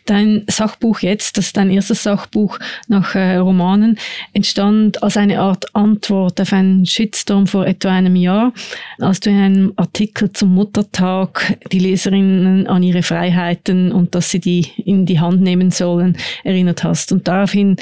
Dein 0.06 0.46
Sachbuch 0.50 1.02
jetzt, 1.02 1.38
das 1.38 1.48
ist 1.48 1.58
dein 1.58 1.70
erstes 1.70 2.04
Sachbuch 2.04 2.58
nach 2.88 3.16
äh, 3.16 3.36
Romanen, 3.36 4.00
entstand 4.32 5.04
als 5.04 5.18
eine 5.18 5.42
Art 5.42 5.76
Antwort 5.76 6.40
auf 6.40 6.54
einen 6.54 6.86
Shitstorm 6.86 7.48
vor 7.48 7.66
etwa 7.66 7.90
einem 7.90 8.16
Jahr, 8.16 8.54
als 9.00 9.20
du 9.20 9.30
in 9.30 9.38
einem 9.38 9.74
Artikel 9.76 10.32
zum 10.32 10.56
Muttertag 10.56 11.58
die 11.72 11.80
Leserinnen 11.80 12.68
an 12.68 12.82
ihre 12.82 13.04
Freiheiten 13.04 13.92
und 13.92 14.16
dass 14.16 14.32
sie 14.32 14.40
die 14.40 14.72
in 14.78 15.06
die 15.06 15.20
Hand 15.20 15.42
nehmen 15.42 15.70
sollen, 15.70 16.18
erinnert 16.46 16.86
hast. 16.86 17.12
Und 17.12 17.28
daraufhin 17.28 17.76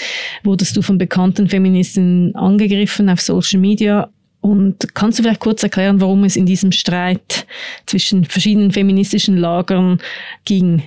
wurdest 0.44 0.76
du 0.76 0.82
von 0.82 0.98
bekannten 0.98 1.48
Feministinnen 1.48 2.36
angegriffen 2.36 3.10
auf 3.10 3.22
Social 3.22 3.60
Media, 3.60 4.10
und 4.46 4.94
kannst 4.94 5.18
du 5.18 5.24
vielleicht 5.24 5.40
kurz 5.40 5.64
erklären, 5.64 6.00
warum 6.02 6.24
es 6.24 6.36
in 6.36 6.46
diesem 6.46 6.72
Streit 6.72 7.48
zwischen 7.88 8.26
verschiedenen 8.26 8.72
feministischen 8.72 9.38
Lagern 9.38 10.00
ging? 10.46 10.84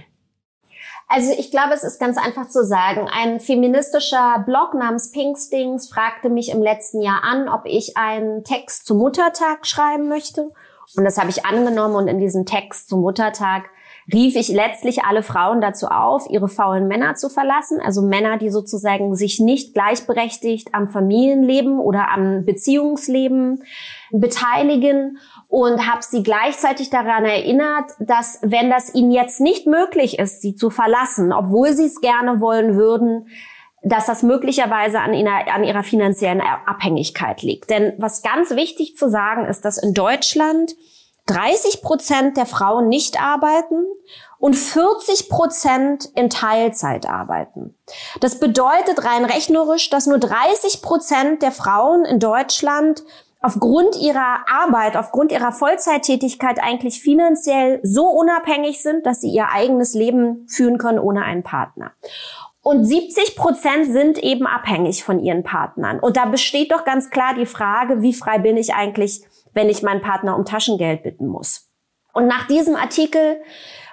Also 1.09 1.33
ich 1.37 1.51
glaube, 1.51 1.75
es 1.75 1.83
ist 1.83 1.99
ganz 1.99 2.19
einfach 2.19 2.47
zu 2.47 2.65
sagen. 2.65 3.09
Ein 3.13 3.41
feministischer 3.41 4.45
Blog 4.47 4.75
namens 4.75 5.11
Pinkstings 5.11 5.89
fragte 5.89 6.29
mich 6.29 6.51
im 6.51 6.63
letzten 6.63 7.03
Jahr 7.03 7.25
an, 7.25 7.49
ob 7.49 7.63
ich 7.65 7.97
einen 7.97 8.45
Text 8.45 8.87
zum 8.87 8.99
Muttertag 8.99 9.67
schreiben 9.67 10.09
möchte. 10.09 10.53
Und 10.95 11.03
das 11.03 11.19
habe 11.19 11.31
ich 11.31 11.45
angenommen 11.45 11.97
und 11.97 12.07
in 12.07 12.21
diesem 12.21 12.47
Text 12.47 12.89
zum 12.89 13.01
Muttertag 13.01 13.65
rief 14.13 14.37
ich 14.37 14.49
letztlich 14.49 15.05
alle 15.05 15.23
Frauen 15.23 15.61
dazu 15.61 15.89
auf, 15.89 16.29
ihre 16.31 16.49
faulen 16.49 16.89
Männer 16.89 17.15
zu 17.15 17.29
verlassen. 17.29 17.81
Also 17.81 18.03
Männer, 18.03 18.39
die 18.39 18.51
sozusagen 18.51 19.15
sich 19.15 19.39
nicht 19.39 19.75
gleichberechtigt 19.75 20.75
am 20.75 20.89
Familienleben 20.89 21.79
oder 21.79 22.11
am 22.11 22.45
Beziehungsleben 22.45 23.63
beteiligen 24.11 25.19
und 25.49 25.87
habe 25.87 26.03
sie 26.03 26.23
gleichzeitig 26.23 26.89
daran 26.89 27.25
erinnert, 27.25 27.93
dass 28.01 28.39
wenn 28.43 28.71
das 28.71 28.95
ihnen 28.95 29.11
jetzt 29.11 29.41
nicht 29.41 29.67
möglich 29.67 30.19
ist, 30.19 30.41
sie 30.41 30.55
zu 30.55 30.71
verlassen, 30.71 31.33
obwohl 31.33 31.73
sie 31.75 31.87
es 31.87 32.01
gerne 32.01 32.41
wollen 32.41 32.77
würden, 32.77 33.29
dass 33.83 34.07
das 34.07 34.23
möglicherweise 34.23 35.01
an 35.01 35.15
ihrer, 35.15 35.53
an 35.53 35.65
ihrer 35.65 35.83
finanziellen 35.83 36.41
Abhängigkeit 36.41 37.43
liegt. 37.43 37.71
Denn 37.71 37.93
was 37.99 38.23
ganz 38.23 38.51
wichtig 38.51 38.97
zu 38.97 39.09
sagen 39.09 39.45
ist, 39.47 39.65
dass 39.65 39.79
in 39.79 39.95
Deutschland 39.95 40.75
30 41.29 41.83
Prozent 41.83 42.37
der 42.37 42.47
Frauen 42.47 42.89
nicht 42.89 43.23
arbeiten 43.23 43.85
und 44.39 44.55
40 44.55 45.29
Prozent 45.29 46.07
in 46.15 46.31
Teilzeit 46.31 47.09
arbeiten. 47.09 47.77
Das 48.21 48.41
bedeutet 48.41 49.05
rein 49.05 49.25
rechnerisch, 49.25 49.91
dass 49.91 50.07
nur 50.07 50.19
30 50.19 50.83
Prozent 50.83 51.43
der 51.43 51.53
Frauen 51.53 52.05
in 52.05 52.19
Deutschland 52.19 53.05
aufgrund 53.41 53.97
ihrer 53.97 54.45
Arbeit, 54.49 54.97
aufgrund 54.97 55.31
ihrer 55.31 55.53
Vollzeittätigkeit 55.53 56.59
eigentlich 56.61 57.01
finanziell 57.01 57.81
so 57.83 58.07
unabhängig 58.07 58.83
sind, 58.83 59.07
dass 59.07 59.21
sie 59.21 59.31
ihr 59.31 59.49
eigenes 59.53 59.95
Leben 59.95 60.47
führen 60.49 60.79
können 60.79 60.99
ohne 60.99 61.23
einen 61.23 61.43
Partner. 61.43 61.93
Und 62.63 62.85
70 62.85 63.37
Prozent 63.37 63.87
sind 63.87 64.19
eben 64.19 64.47
abhängig 64.47 65.05
von 65.05 65.21
ihren 65.21 65.43
Partnern. 65.43 66.01
Und 66.01 66.17
da 66.17 66.27
besteht 66.27 66.73
doch 66.73 66.85
ganz 66.85 67.11
klar 67.11 67.35
die 67.35 67.47
Frage, 67.47 68.03
wie 68.03 68.13
frei 68.13 68.39
bin 68.39 68.57
ich 68.57 68.75
eigentlich 68.75 69.23
wenn 69.59 69.69
ich 69.69 69.83
meinen 69.83 70.01
Partner 70.01 70.37
um 70.37 70.45
Taschengeld 70.45 71.03
bitten 71.03 71.27
muss. 71.27 71.69
Und 72.13 72.29
nach 72.29 72.47
diesem 72.47 72.77
Artikel, 72.77 73.43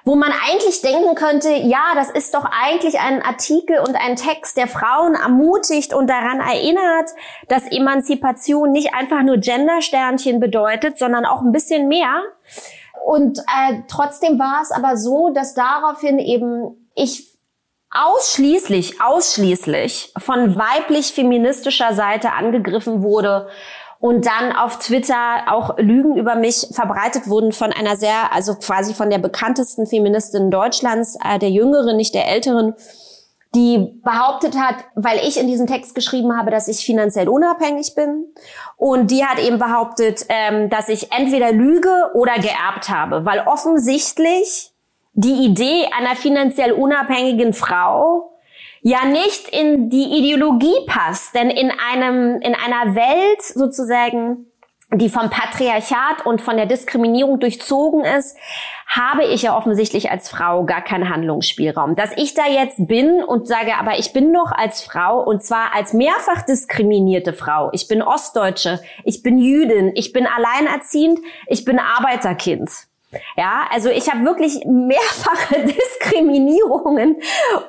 wo 0.03 0.15
man 0.15 0.31
eigentlich 0.48 0.81
denken 0.84 1.15
könnte, 1.15 1.50
ja, 1.50 1.95
das 1.95 2.12
ist 2.12 2.36
doch 2.36 2.45
eigentlich 2.45 3.00
ein 3.00 3.24
Artikel 3.24 3.79
und 3.79 3.95
ein 3.95 4.15
Text, 4.15 4.57
der 4.57 4.67
Frauen 4.67 5.15
ermutigt 5.15 5.91
und 5.91 6.07
daran 6.07 6.39
erinnert, 6.39 7.10
dass 7.48 7.63
Emanzipation 7.72 8.72
nicht 8.72 8.93
einfach 8.93 9.24
nur 9.24 9.38
Gendersternchen 9.38 10.39
bedeutet, 10.39 11.00
sondern 11.00 11.25
auch 11.25 11.41
ein 11.41 11.51
bisschen 11.51 11.88
mehr. 11.88 12.22
Und 13.03 13.39
äh, 13.39 13.81
trotzdem 13.88 14.38
war 14.38 14.62
es 14.62 14.72
aber 14.72 14.98
so, 14.98 15.31
dass 15.34 15.55
daraufhin 15.55 16.19
eben 16.19 16.91
ich 16.93 17.36
ausschließlich, 17.89 19.01
ausschließlich 19.01 20.13
von 20.17 20.55
weiblich 20.55 21.13
feministischer 21.13 21.93
Seite 21.93 22.34
angegriffen 22.34 23.01
wurde 23.01 23.48
und 24.05 24.27
dann 24.27 24.51
auf 24.51 24.77
Twitter 24.77 25.47
auch 25.47 25.79
Lügen 25.79 26.15
über 26.15 26.35
mich 26.35 26.67
verbreitet 26.71 27.27
wurden 27.27 27.51
von 27.51 27.74
einer 27.74 27.95
sehr, 27.95 28.31
also 28.31 28.53
quasi 28.53 28.93
von 28.93 29.09
der 29.09 29.17
bekanntesten 29.17 29.88
Feministin 29.88 30.51
Deutschlands, 30.51 31.17
äh, 31.25 31.39
der 31.39 31.50
jüngeren, 31.50 31.97
nicht 31.97 32.13
der 32.13 32.27
älteren, 32.27 32.75
die 33.55 34.00
behauptet 34.03 34.59
hat, 34.59 34.75
weil 34.93 35.17
ich 35.27 35.39
in 35.39 35.47
diesem 35.47 35.65
Text 35.65 35.95
geschrieben 35.95 36.38
habe, 36.38 36.51
dass 36.51 36.67
ich 36.67 36.85
finanziell 36.85 37.27
unabhängig 37.27 37.95
bin. 37.95 38.25
Und 38.77 39.09
die 39.09 39.25
hat 39.25 39.39
eben 39.39 39.57
behauptet, 39.57 40.27
ähm, 40.29 40.69
dass 40.69 40.88
ich 40.88 41.12
entweder 41.12 41.51
lüge 41.51 42.12
oder 42.13 42.35
geerbt 42.35 42.89
habe, 42.89 43.25
weil 43.25 43.39
offensichtlich 43.47 44.71
die 45.13 45.45
Idee 45.45 45.88
einer 45.97 46.15
finanziell 46.15 46.74
unabhängigen 46.74 47.53
Frau 47.55 48.35
ja 48.86 49.04
nicht 49.04 49.50
in 49.50 49.89
die 49.89 50.20
Ideologie 50.20 50.86
passt. 50.86 51.34
Denn 51.34 51.50
in 51.50 51.72
einem, 51.72 52.39
in 52.39 52.54
einer 52.54 52.94
Welt 52.96 53.42
sozusagen, 53.42 54.46
die 54.94 55.10
vom 55.10 55.32
Patriarchat 55.32 56.24
und 56.24 56.39
von 56.39 56.56
der 56.56 56.68
Diskriminierung 56.68 57.39
durchzogen 57.39 58.06
ist, 58.06 58.38
habe 58.88 59.24
ich 59.25 59.42
ja 59.42 59.58
offensichtlich 59.58 60.12
als 60.12 60.30
Frau 60.30 60.65
gar 60.65 60.84
keinen 60.84 61.10
Handlungsspielraum. 61.10 61.96
Dass 61.96 62.15
ich 62.15 62.36
da 62.36 62.44
jetzt 62.48 62.88
bin 62.88 63.24
und 63.24 63.48
sage, 63.48 63.75
aber 63.80 63.98
ich 63.98 64.13
bin 64.13 64.32
noch 64.32 64.51
als 64.51 64.84
Frau 64.84 65.20
und 65.20 65.42
zwar 65.42 65.74
als 65.74 65.94
mehrfach 65.94 66.44
diskriminierte 66.44 67.34
Frau. 67.34 67.72
Ich 67.74 67.88
bin 67.88 68.04
Ostdeutsche, 68.04 68.80
ich 69.04 69.24
bin 69.24 69.39
Jüdin, 69.39 69.94
ich 69.96 70.13
bin 70.13 70.27
alleinerziehend, 70.27 71.20
ich 71.48 71.65
bin 71.65 71.80
Arbeiterkind. 71.80 72.70
Ja, 73.38 73.65
also 73.72 73.89
ich 73.89 74.12
habe 74.12 74.25
wirklich 74.25 74.63
mehrfache 74.65 75.63
Diskriminierungen 75.65 77.17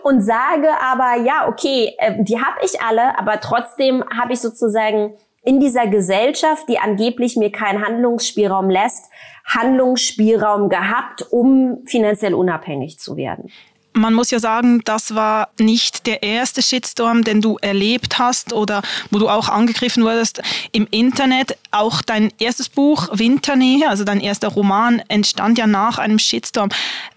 und 0.03 0.21
sage 0.23 0.69
aber, 0.81 1.23
ja, 1.23 1.49
okay, 1.49 1.95
äh, 1.99 2.23
die 2.23 2.39
habe 2.39 2.59
ich 2.65 2.81
alle, 2.81 3.19
aber 3.19 3.41
trotzdem 3.41 4.05
habe 4.17 4.33
ich 4.33 4.41
sozusagen 4.41 5.15
in 5.45 5.61
dieser 5.61 5.87
Gesellschaft, 5.87 6.69
die 6.69 6.79
angeblich 6.79 7.37
mir 7.37 7.53
keinen 7.53 7.85
Handlungsspielraum 7.85 8.69
lässt, 8.69 9.11
Handlungsspielraum 9.47 10.69
gehabt, 10.69 11.25
um 11.31 11.83
finanziell 11.87 12.35
unabhängig 12.35 12.99
zu 12.99 13.17
werden 13.17 13.51
man 13.97 14.15
muss 14.15 14.31
ja 14.31 14.39
sagen, 14.39 14.83
das 14.85 15.15
war 15.15 15.49
nicht 15.59 16.07
der 16.07 16.23
erste 16.23 16.63
Shitstorm, 16.63 17.25
den 17.25 17.41
du 17.41 17.57
erlebt 17.61 18.19
hast 18.19 18.53
oder 18.53 18.83
wo 19.11 19.19
du 19.19 19.29
auch 19.29 19.49
angegriffen 19.49 20.05
wurdest 20.05 20.43
im 20.73 20.87
Internet. 20.91 21.57
Auch 21.71 22.03
dein 22.03 22.33
erstes 22.39 22.69
Buch 22.69 23.09
Winternähe, 23.13 23.89
also 23.89 24.05
dein 24.05 24.21
erster 24.21 24.49
Roman, 24.49 25.03
entstand 25.09 25.59
ja 25.59 25.67
nach 25.67 25.99
einem 25.99 26.19
Shitstorm. 26.19 26.69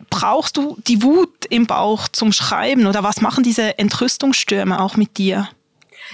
Brauchst 0.09 0.57
du 0.57 0.77
die 0.87 1.03
Wut 1.03 1.45
im 1.49 1.67
Bauch 1.67 2.07
zum 2.07 2.31
Schreiben 2.31 2.87
oder 2.87 3.03
was 3.03 3.21
machen 3.21 3.43
diese 3.43 3.77
Entrüstungsstürme 3.77 4.81
auch 4.81 4.95
mit 4.95 5.17
dir? 5.17 5.49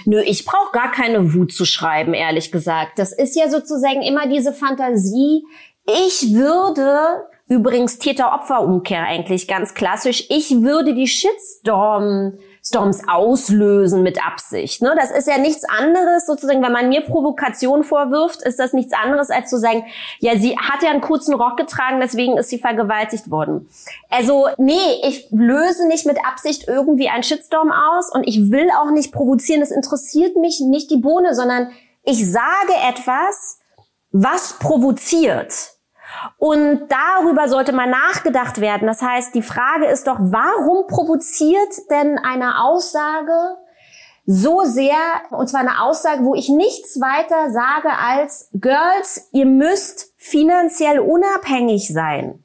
Nö, 0.04 0.20
ich 0.20 0.44
brauche 0.44 0.72
gar 0.72 0.90
keine 0.90 1.32
Wut 1.32 1.52
zu 1.52 1.64
schreiben, 1.64 2.12
ehrlich 2.12 2.52
gesagt. 2.52 2.98
Das 2.98 3.12
ist 3.12 3.34
ja 3.36 3.48
sozusagen 3.48 4.02
immer 4.02 4.28
diese 4.28 4.52
Fantasie. 4.52 5.44
Ich 5.86 6.34
würde 6.34 7.24
Übrigens 7.48 7.98
Täter-Opfer-Umkehr 7.98 9.04
eigentlich 9.04 9.46
ganz 9.46 9.74
klassisch. 9.74 10.26
Ich 10.30 10.62
würde 10.62 10.94
die 10.94 11.06
Shitstorm 11.06 12.32
Storms 12.66 13.02
auslösen 13.06 14.02
mit 14.02 14.26
Absicht. 14.26 14.82
Ne? 14.82 14.92
Das 14.98 15.12
ist 15.12 15.28
ja 15.28 15.38
nichts 15.38 15.62
anderes, 15.64 16.26
sozusagen, 16.26 16.62
wenn 16.62 16.72
man 16.72 16.88
mir 16.88 17.02
Provokation 17.02 17.84
vorwirft, 17.84 18.42
ist 18.42 18.58
das 18.58 18.72
nichts 18.72 18.92
anderes, 18.92 19.30
als 19.30 19.50
zu 19.50 19.58
sagen, 19.58 19.84
ja, 20.18 20.36
sie 20.36 20.58
hat 20.58 20.82
ja 20.82 20.90
einen 20.90 21.00
kurzen 21.00 21.34
Rock 21.34 21.56
getragen, 21.56 22.00
deswegen 22.00 22.36
ist 22.36 22.50
sie 22.50 22.58
vergewaltigt 22.58 23.30
worden. 23.30 23.68
Also, 24.10 24.48
nee, 24.58 25.00
ich 25.04 25.28
löse 25.30 25.86
nicht 25.86 26.06
mit 26.06 26.18
Absicht 26.26 26.66
irgendwie 26.66 27.08
einen 27.08 27.22
Shitstorm 27.22 27.70
aus 27.70 28.12
und 28.12 28.24
ich 28.26 28.50
will 28.50 28.68
auch 28.82 28.90
nicht 28.90 29.12
provozieren. 29.12 29.60
Das 29.60 29.70
interessiert 29.70 30.36
mich 30.36 30.60
nicht 30.60 30.90
die 30.90 30.96
Bohne, 30.96 31.36
sondern 31.36 31.70
ich 32.02 32.28
sage 32.28 32.72
etwas, 32.88 33.60
was 34.10 34.54
provoziert. 34.58 35.75
Und 36.38 36.88
darüber 36.88 37.48
sollte 37.48 37.72
mal 37.72 37.88
nachgedacht 37.88 38.60
werden. 38.60 38.86
Das 38.86 39.02
heißt, 39.02 39.34
die 39.34 39.42
Frage 39.42 39.86
ist 39.86 40.06
doch, 40.06 40.16
warum 40.18 40.86
provoziert 40.86 41.90
denn 41.90 42.18
eine 42.18 42.62
Aussage 42.62 43.56
so 44.26 44.64
sehr, 44.64 44.96
und 45.30 45.48
zwar 45.48 45.60
eine 45.60 45.80
Aussage, 45.82 46.24
wo 46.24 46.34
ich 46.34 46.48
nichts 46.48 47.00
weiter 47.00 47.50
sage 47.52 47.90
als, 47.96 48.48
Girls, 48.54 49.28
ihr 49.32 49.46
müsst 49.46 50.12
finanziell 50.16 50.98
unabhängig 50.98 51.92
sein. 51.92 52.42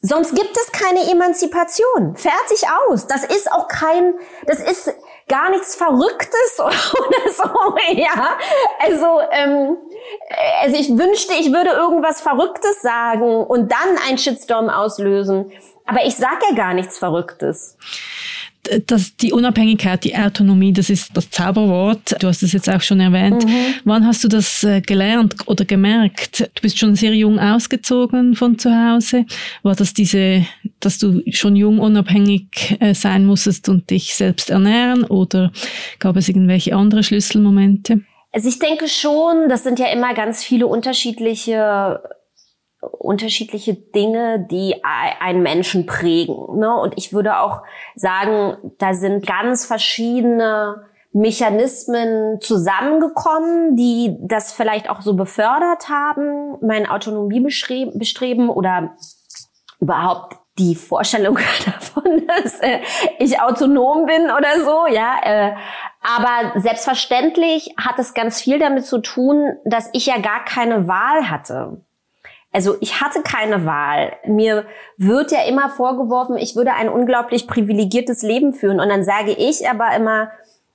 Sonst 0.00 0.34
gibt 0.34 0.54
es 0.54 0.70
keine 0.70 1.10
Emanzipation. 1.10 2.14
Fertig 2.14 2.68
aus. 2.86 3.06
Das 3.06 3.24
ist 3.24 3.50
auch 3.50 3.68
kein, 3.68 4.14
das 4.46 4.60
ist 4.60 4.94
gar 5.28 5.50
nichts 5.50 5.74
Verrücktes 5.74 6.58
oder, 6.58 7.32
so, 7.32 7.76
ja. 7.92 8.38
Also, 8.78 9.20
ähm, 9.32 9.76
also 10.62 10.76
ich 10.76 10.90
wünschte, 10.90 11.34
ich 11.34 11.52
würde 11.52 11.70
irgendwas 11.70 12.20
Verrücktes 12.20 12.82
sagen 12.82 13.44
und 13.44 13.72
dann 13.72 13.98
einen 14.06 14.18
Shitstorm 14.18 14.68
auslösen. 14.68 15.52
Aber 15.86 16.04
ich 16.04 16.16
sag 16.16 16.42
ja 16.48 16.56
gar 16.56 16.74
nichts 16.74 16.98
Verrücktes 16.98 17.76
dass 18.86 19.16
die 19.16 19.32
Unabhängigkeit, 19.32 20.04
die 20.04 20.16
Autonomie, 20.16 20.72
das 20.72 20.90
ist 20.90 21.16
das 21.16 21.30
Zauberwort. 21.30 22.16
Du 22.20 22.26
hast 22.26 22.42
es 22.42 22.52
jetzt 22.52 22.68
auch 22.68 22.80
schon 22.80 23.00
erwähnt. 23.00 23.44
Mhm. 23.44 23.74
Wann 23.84 24.06
hast 24.06 24.24
du 24.24 24.28
das 24.28 24.64
äh, 24.64 24.80
gelernt 24.80 25.36
oder 25.46 25.64
gemerkt? 25.64 26.40
Du 26.54 26.62
bist 26.62 26.78
schon 26.78 26.94
sehr 26.94 27.14
jung 27.14 27.38
ausgezogen 27.38 28.34
von 28.34 28.58
zu 28.58 28.70
Hause. 28.70 29.26
War 29.62 29.74
das 29.74 29.94
diese, 29.94 30.46
dass 30.80 30.98
du 30.98 31.22
schon 31.30 31.56
jung 31.56 31.78
unabhängig 31.78 32.76
äh, 32.80 32.94
sein 32.94 33.26
musstest 33.26 33.68
und 33.68 33.90
dich 33.90 34.14
selbst 34.14 34.50
ernähren 34.50 35.04
oder 35.04 35.52
gab 35.98 36.16
es 36.16 36.28
irgendwelche 36.28 36.74
andere 36.74 37.02
Schlüsselmomente? 37.02 38.00
Also 38.32 38.48
ich 38.48 38.58
denke 38.58 38.88
schon, 38.88 39.48
das 39.48 39.62
sind 39.62 39.78
ja 39.78 39.86
immer 39.86 40.12
ganz 40.14 40.42
viele 40.42 40.66
unterschiedliche 40.66 42.00
unterschiedliche 42.92 43.74
Dinge, 43.74 44.46
die 44.50 44.82
einen 44.82 45.42
Menschen 45.42 45.86
prägen. 45.86 46.58
Ne? 46.58 46.74
Und 46.74 46.94
ich 46.96 47.12
würde 47.12 47.38
auch 47.38 47.62
sagen, 47.94 48.56
da 48.78 48.94
sind 48.94 49.26
ganz 49.26 49.66
verschiedene 49.66 50.86
Mechanismen 51.12 52.40
zusammengekommen, 52.40 53.76
die 53.76 54.16
das 54.20 54.52
vielleicht 54.52 54.90
auch 54.90 55.00
so 55.00 55.14
befördert 55.14 55.88
haben, 55.88 56.58
mein 56.60 56.88
Autonomiebestreben 56.88 58.48
oder 58.48 58.94
überhaupt 59.80 60.36
die 60.58 60.74
Vorstellung 60.74 61.38
davon, 61.64 62.26
dass 62.26 62.60
äh, 62.60 62.80
ich 63.18 63.40
autonom 63.40 64.06
bin 64.06 64.30
oder 64.30 64.60
so, 64.64 64.86
ja. 64.92 65.16
Äh, 65.22 65.54
aber 66.02 66.60
selbstverständlich 66.60 67.74
hat 67.76 67.98
es 67.98 68.14
ganz 68.14 68.40
viel 68.40 68.58
damit 68.58 68.84
zu 68.84 68.98
tun, 68.98 69.56
dass 69.64 69.90
ich 69.92 70.06
ja 70.06 70.18
gar 70.18 70.44
keine 70.44 70.86
Wahl 70.86 71.30
hatte. 71.30 71.80
Also 72.54 72.76
ich 72.80 73.00
hatte 73.00 73.22
keine 73.22 73.66
Wahl. 73.66 74.12
Mir 74.24 74.64
wird 74.96 75.32
ja 75.32 75.42
immer 75.42 75.70
vorgeworfen, 75.70 76.36
ich 76.36 76.54
würde 76.54 76.72
ein 76.72 76.88
unglaublich 76.88 77.48
privilegiertes 77.48 78.22
Leben 78.22 78.54
führen. 78.54 78.78
Und 78.78 78.88
dann 78.88 79.02
sage 79.02 79.32
ich 79.32 79.68
aber 79.68 79.94
immer, 79.96 80.30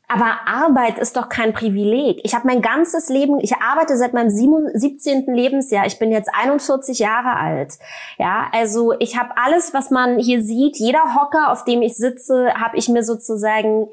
aber 0.09 0.39
Arbeit 0.45 0.99
ist 0.99 1.15
doch 1.15 1.29
kein 1.29 1.53
Privileg. 1.53 2.19
Ich 2.23 2.35
habe 2.35 2.47
mein 2.47 2.61
ganzes 2.61 3.07
Leben, 3.07 3.39
ich 3.39 3.57
arbeite 3.61 3.95
seit 3.95 4.13
meinem 4.13 4.29
17. 4.29 5.33
Lebensjahr. 5.33 5.85
Ich 5.85 5.99
bin 5.99 6.11
jetzt 6.11 6.29
41 6.33 6.99
Jahre 6.99 7.37
alt. 7.37 7.75
Ja, 8.17 8.47
also 8.51 8.93
ich 8.99 9.17
habe 9.17 9.37
alles, 9.37 9.73
was 9.73 9.89
man 9.89 10.19
hier 10.19 10.43
sieht, 10.43 10.77
jeder 10.77 11.15
Hocker, 11.15 11.49
auf 11.49 11.63
dem 11.63 11.81
ich 11.81 11.95
sitze, 11.95 12.53
habe 12.55 12.75
ich 12.75 12.89
mir 12.89 13.03
sozusagen 13.03 13.87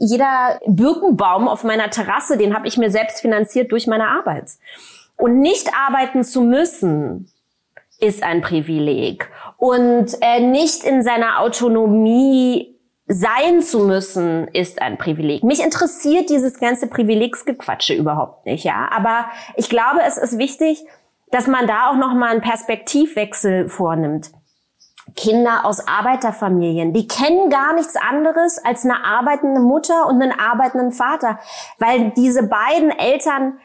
jeder 0.00 0.58
Birkenbaum 0.66 1.46
auf 1.46 1.62
meiner 1.62 1.90
Terrasse, 1.90 2.36
den 2.36 2.56
habe 2.56 2.66
ich 2.66 2.76
mir 2.76 2.90
selbst 2.90 3.20
finanziert 3.20 3.70
durch 3.70 3.86
meine 3.86 4.08
Arbeit. 4.08 4.50
Und 5.20 5.40
nicht 5.40 5.70
arbeiten 5.74 6.24
zu 6.24 6.40
müssen, 6.40 7.30
ist 7.98 8.22
ein 8.22 8.40
Privileg. 8.40 9.30
Und 9.58 10.16
äh, 10.22 10.40
nicht 10.40 10.84
in 10.84 11.02
seiner 11.02 11.40
Autonomie 11.40 12.78
sein 13.06 13.60
zu 13.60 13.80
müssen, 13.80 14.48
ist 14.48 14.80
ein 14.80 14.96
Privileg. 14.96 15.42
Mich 15.42 15.62
interessiert 15.62 16.30
dieses 16.30 16.58
ganze 16.58 16.86
Privilegsgequatsche 16.86 17.92
überhaupt 17.92 18.46
nicht, 18.46 18.64
ja. 18.64 18.88
Aber 18.90 19.26
ich 19.56 19.68
glaube, 19.68 20.00
es 20.06 20.16
ist 20.16 20.38
wichtig, 20.38 20.84
dass 21.30 21.46
man 21.46 21.66
da 21.66 21.90
auch 21.90 21.96
nochmal 21.96 22.30
einen 22.30 22.40
Perspektivwechsel 22.40 23.68
vornimmt. 23.68 24.30
Kinder 25.16 25.64
aus 25.64 25.86
Arbeiterfamilien, 25.88 26.92
die 26.92 27.08
kennen 27.08 27.50
gar 27.50 27.74
nichts 27.74 27.96
anderes 27.96 28.64
als 28.64 28.84
eine 28.84 29.04
arbeitende 29.04 29.60
Mutter 29.60 30.06
und 30.06 30.22
einen 30.22 30.38
arbeitenden 30.38 30.92
Vater, 30.92 31.40
weil 31.78 32.12
diese 32.16 32.44
beiden 32.44 32.90
Eltern 32.90 33.58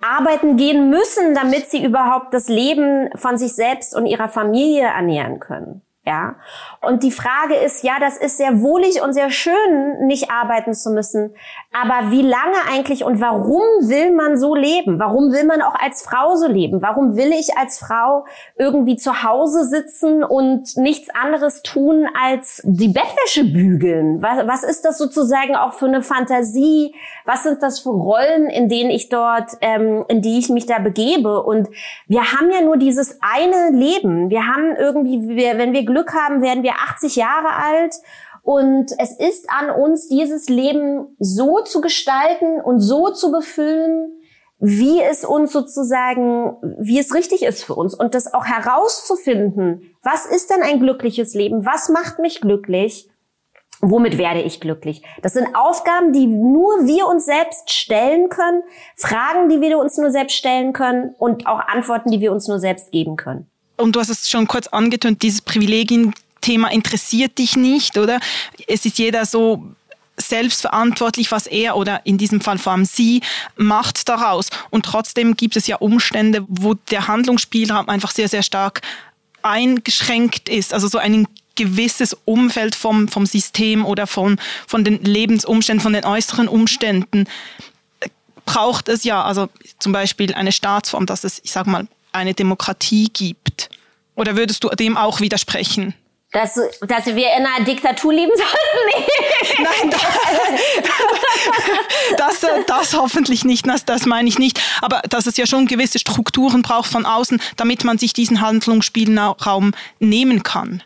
arbeiten 0.00 0.56
gehen 0.56 0.90
müssen, 0.90 1.34
damit 1.34 1.70
sie 1.70 1.84
überhaupt 1.84 2.32
das 2.32 2.48
Leben 2.48 3.10
von 3.16 3.38
sich 3.38 3.54
selbst 3.54 3.94
und 3.94 4.06
ihrer 4.06 4.28
Familie 4.28 4.84
ernähren 4.84 5.40
können. 5.40 5.82
Ja. 6.10 6.34
Und 6.80 7.04
die 7.04 7.12
Frage 7.12 7.54
ist, 7.54 7.84
ja, 7.84 8.00
das 8.00 8.16
ist 8.16 8.36
sehr 8.36 8.62
wohlig 8.62 9.00
und 9.00 9.12
sehr 9.12 9.30
schön, 9.30 10.06
nicht 10.08 10.28
arbeiten 10.28 10.74
zu 10.74 10.90
müssen. 10.90 11.36
Aber 11.72 12.10
wie 12.10 12.22
lange 12.22 12.56
eigentlich 12.68 13.04
und 13.04 13.20
warum 13.20 13.62
will 13.82 14.12
man 14.12 14.36
so 14.36 14.56
leben? 14.56 14.98
Warum 14.98 15.32
will 15.32 15.44
man 15.44 15.62
auch 15.62 15.76
als 15.76 16.02
Frau 16.02 16.34
so 16.34 16.48
leben? 16.48 16.82
Warum 16.82 17.14
will 17.14 17.30
ich 17.30 17.56
als 17.56 17.78
Frau 17.78 18.24
irgendwie 18.58 18.96
zu 18.96 19.22
Hause 19.22 19.64
sitzen 19.64 20.24
und 20.24 20.76
nichts 20.78 21.10
anderes 21.10 21.62
tun 21.62 22.08
als 22.20 22.60
die 22.64 22.88
Bettwäsche 22.88 23.44
bügeln? 23.44 24.20
Was, 24.20 24.48
was 24.48 24.64
ist 24.64 24.84
das 24.84 24.98
sozusagen 24.98 25.54
auch 25.54 25.74
für 25.74 25.86
eine 25.86 26.02
Fantasie? 26.02 26.92
Was 27.24 27.44
sind 27.44 27.62
das 27.62 27.78
für 27.78 27.90
Rollen, 27.90 28.50
in 28.50 28.68
denen 28.68 28.90
ich 28.90 29.10
dort, 29.10 29.52
ähm, 29.60 30.04
in 30.08 30.22
die 30.22 30.40
ich 30.40 30.48
mich 30.48 30.66
da 30.66 30.80
begebe? 30.80 31.40
Und 31.44 31.68
wir 32.08 32.32
haben 32.32 32.50
ja 32.50 32.62
nur 32.62 32.78
dieses 32.78 33.20
eine 33.20 33.70
Leben. 33.78 34.28
Wir 34.28 34.48
haben 34.48 34.74
irgendwie, 34.76 35.36
wenn 35.36 35.72
wir 35.72 35.84
Glück 36.00 36.14
haben, 36.14 36.42
werden 36.42 36.62
wir 36.62 36.74
80 36.90 37.16
Jahre 37.16 37.54
alt. 37.54 37.94
Und 38.42 38.92
es 38.98 39.18
ist 39.18 39.50
an 39.50 39.70
uns, 39.70 40.08
dieses 40.08 40.48
Leben 40.48 41.14
so 41.18 41.60
zu 41.60 41.80
gestalten 41.80 42.60
und 42.60 42.80
so 42.80 43.10
zu 43.10 43.30
befüllen, 43.30 44.12
wie 44.58 45.02
es 45.02 45.24
uns 45.24 45.52
sozusagen, 45.52 46.56
wie 46.78 46.98
es 46.98 47.14
richtig 47.14 47.42
ist 47.42 47.64
für 47.64 47.74
uns 47.74 47.94
und 47.94 48.14
das 48.14 48.32
auch 48.32 48.46
herauszufinden, 48.46 49.94
was 50.02 50.26
ist 50.26 50.50
denn 50.50 50.62
ein 50.62 50.80
glückliches 50.80 51.34
Leben? 51.34 51.64
Was 51.64 51.88
macht 51.88 52.18
mich 52.18 52.40
glücklich? 52.40 53.08
Womit 53.82 54.18
werde 54.18 54.42
ich 54.42 54.60
glücklich? 54.60 55.02
Das 55.22 55.32
sind 55.32 55.54
Aufgaben, 55.54 56.12
die 56.12 56.26
nur 56.26 56.86
wir 56.86 57.06
uns 57.06 57.24
selbst 57.24 57.70
stellen 57.70 58.28
können, 58.28 58.62
Fragen, 58.96 59.48
die 59.48 59.62
wir 59.62 59.78
uns 59.78 59.96
nur 59.96 60.10
selbst 60.10 60.36
stellen 60.36 60.74
können 60.74 61.14
und 61.18 61.46
auch 61.46 61.60
Antworten, 61.60 62.10
die 62.10 62.20
wir 62.20 62.32
uns 62.32 62.46
nur 62.46 62.58
selbst 62.58 62.92
geben 62.92 63.16
können 63.16 63.49
und 63.80 63.96
du 63.96 64.00
hast 64.00 64.08
es 64.08 64.30
schon 64.30 64.46
kurz 64.46 64.66
angetönt, 64.68 65.22
dieses 65.22 65.42
Privilegien-Thema 65.42 66.70
interessiert 66.70 67.38
dich 67.38 67.56
nicht, 67.56 67.98
oder? 67.98 68.20
Es 68.66 68.84
ist 68.84 68.98
jeder 68.98 69.26
so 69.26 69.64
selbstverantwortlich, 70.16 71.32
was 71.32 71.46
er 71.46 71.76
oder 71.76 72.04
in 72.04 72.18
diesem 72.18 72.40
Fall 72.40 72.58
vor 72.58 72.72
allem 72.72 72.84
sie 72.84 73.22
macht 73.56 74.08
daraus. 74.08 74.50
Und 74.70 74.84
trotzdem 74.84 75.36
gibt 75.36 75.56
es 75.56 75.66
ja 75.66 75.76
Umstände, 75.76 76.44
wo 76.48 76.74
der 76.74 77.08
Handlungsspielraum 77.08 77.88
einfach 77.88 78.10
sehr, 78.10 78.28
sehr 78.28 78.42
stark 78.42 78.82
eingeschränkt 79.42 80.48
ist. 80.48 80.74
Also 80.74 80.88
so 80.88 80.98
ein 80.98 81.26
gewisses 81.54 82.16
Umfeld 82.24 82.74
vom, 82.74 83.08
vom 83.08 83.26
System 83.26 83.84
oder 83.84 84.06
von, 84.06 84.38
von 84.66 84.84
den 84.84 85.02
Lebensumständen, 85.02 85.82
von 85.82 85.92
den 85.92 86.04
äußeren 86.04 86.48
Umständen 86.48 87.26
braucht 88.44 88.88
es 88.88 89.04
ja, 89.04 89.22
also 89.22 89.48
zum 89.78 89.92
Beispiel 89.92 90.34
eine 90.34 90.52
Staatsform, 90.52 91.06
dass 91.06 91.24
es, 91.24 91.40
ich 91.44 91.52
sage 91.52 91.70
mal, 91.70 91.86
eine 92.12 92.34
Demokratie 92.34 93.08
gibt. 93.12 93.70
Oder 94.14 94.36
würdest 94.36 94.64
du 94.64 94.68
dem 94.70 94.96
auch 94.96 95.20
widersprechen? 95.20 95.94
Dass, 96.32 96.54
dass 96.86 97.06
wir 97.06 97.36
in 97.36 97.44
einer 97.44 97.64
Diktatur 97.64 98.12
leben 98.12 98.30
sollten? 98.36 98.54
Nee. 98.86 99.04
Nein, 99.64 99.90
das, 102.16 102.40
das, 102.40 102.50
das, 102.66 102.94
hoffentlich 102.94 103.44
nicht, 103.44 103.66
das, 103.66 103.84
das 103.84 104.06
meine 104.06 104.28
ich 104.28 104.38
nicht. 104.38 104.60
Aber 104.80 105.02
dass 105.08 105.26
es 105.26 105.36
ja 105.36 105.46
schon 105.46 105.66
gewisse 105.66 105.98
Strukturen 105.98 106.62
braucht 106.62 106.90
von 106.90 107.04
außen, 107.04 107.42
damit 107.56 107.82
man 107.82 107.98
sich 107.98 108.12
diesen 108.12 108.40
Handlungsspielraum 108.40 109.72
nehmen 109.98 110.44
kann. 110.44 110.84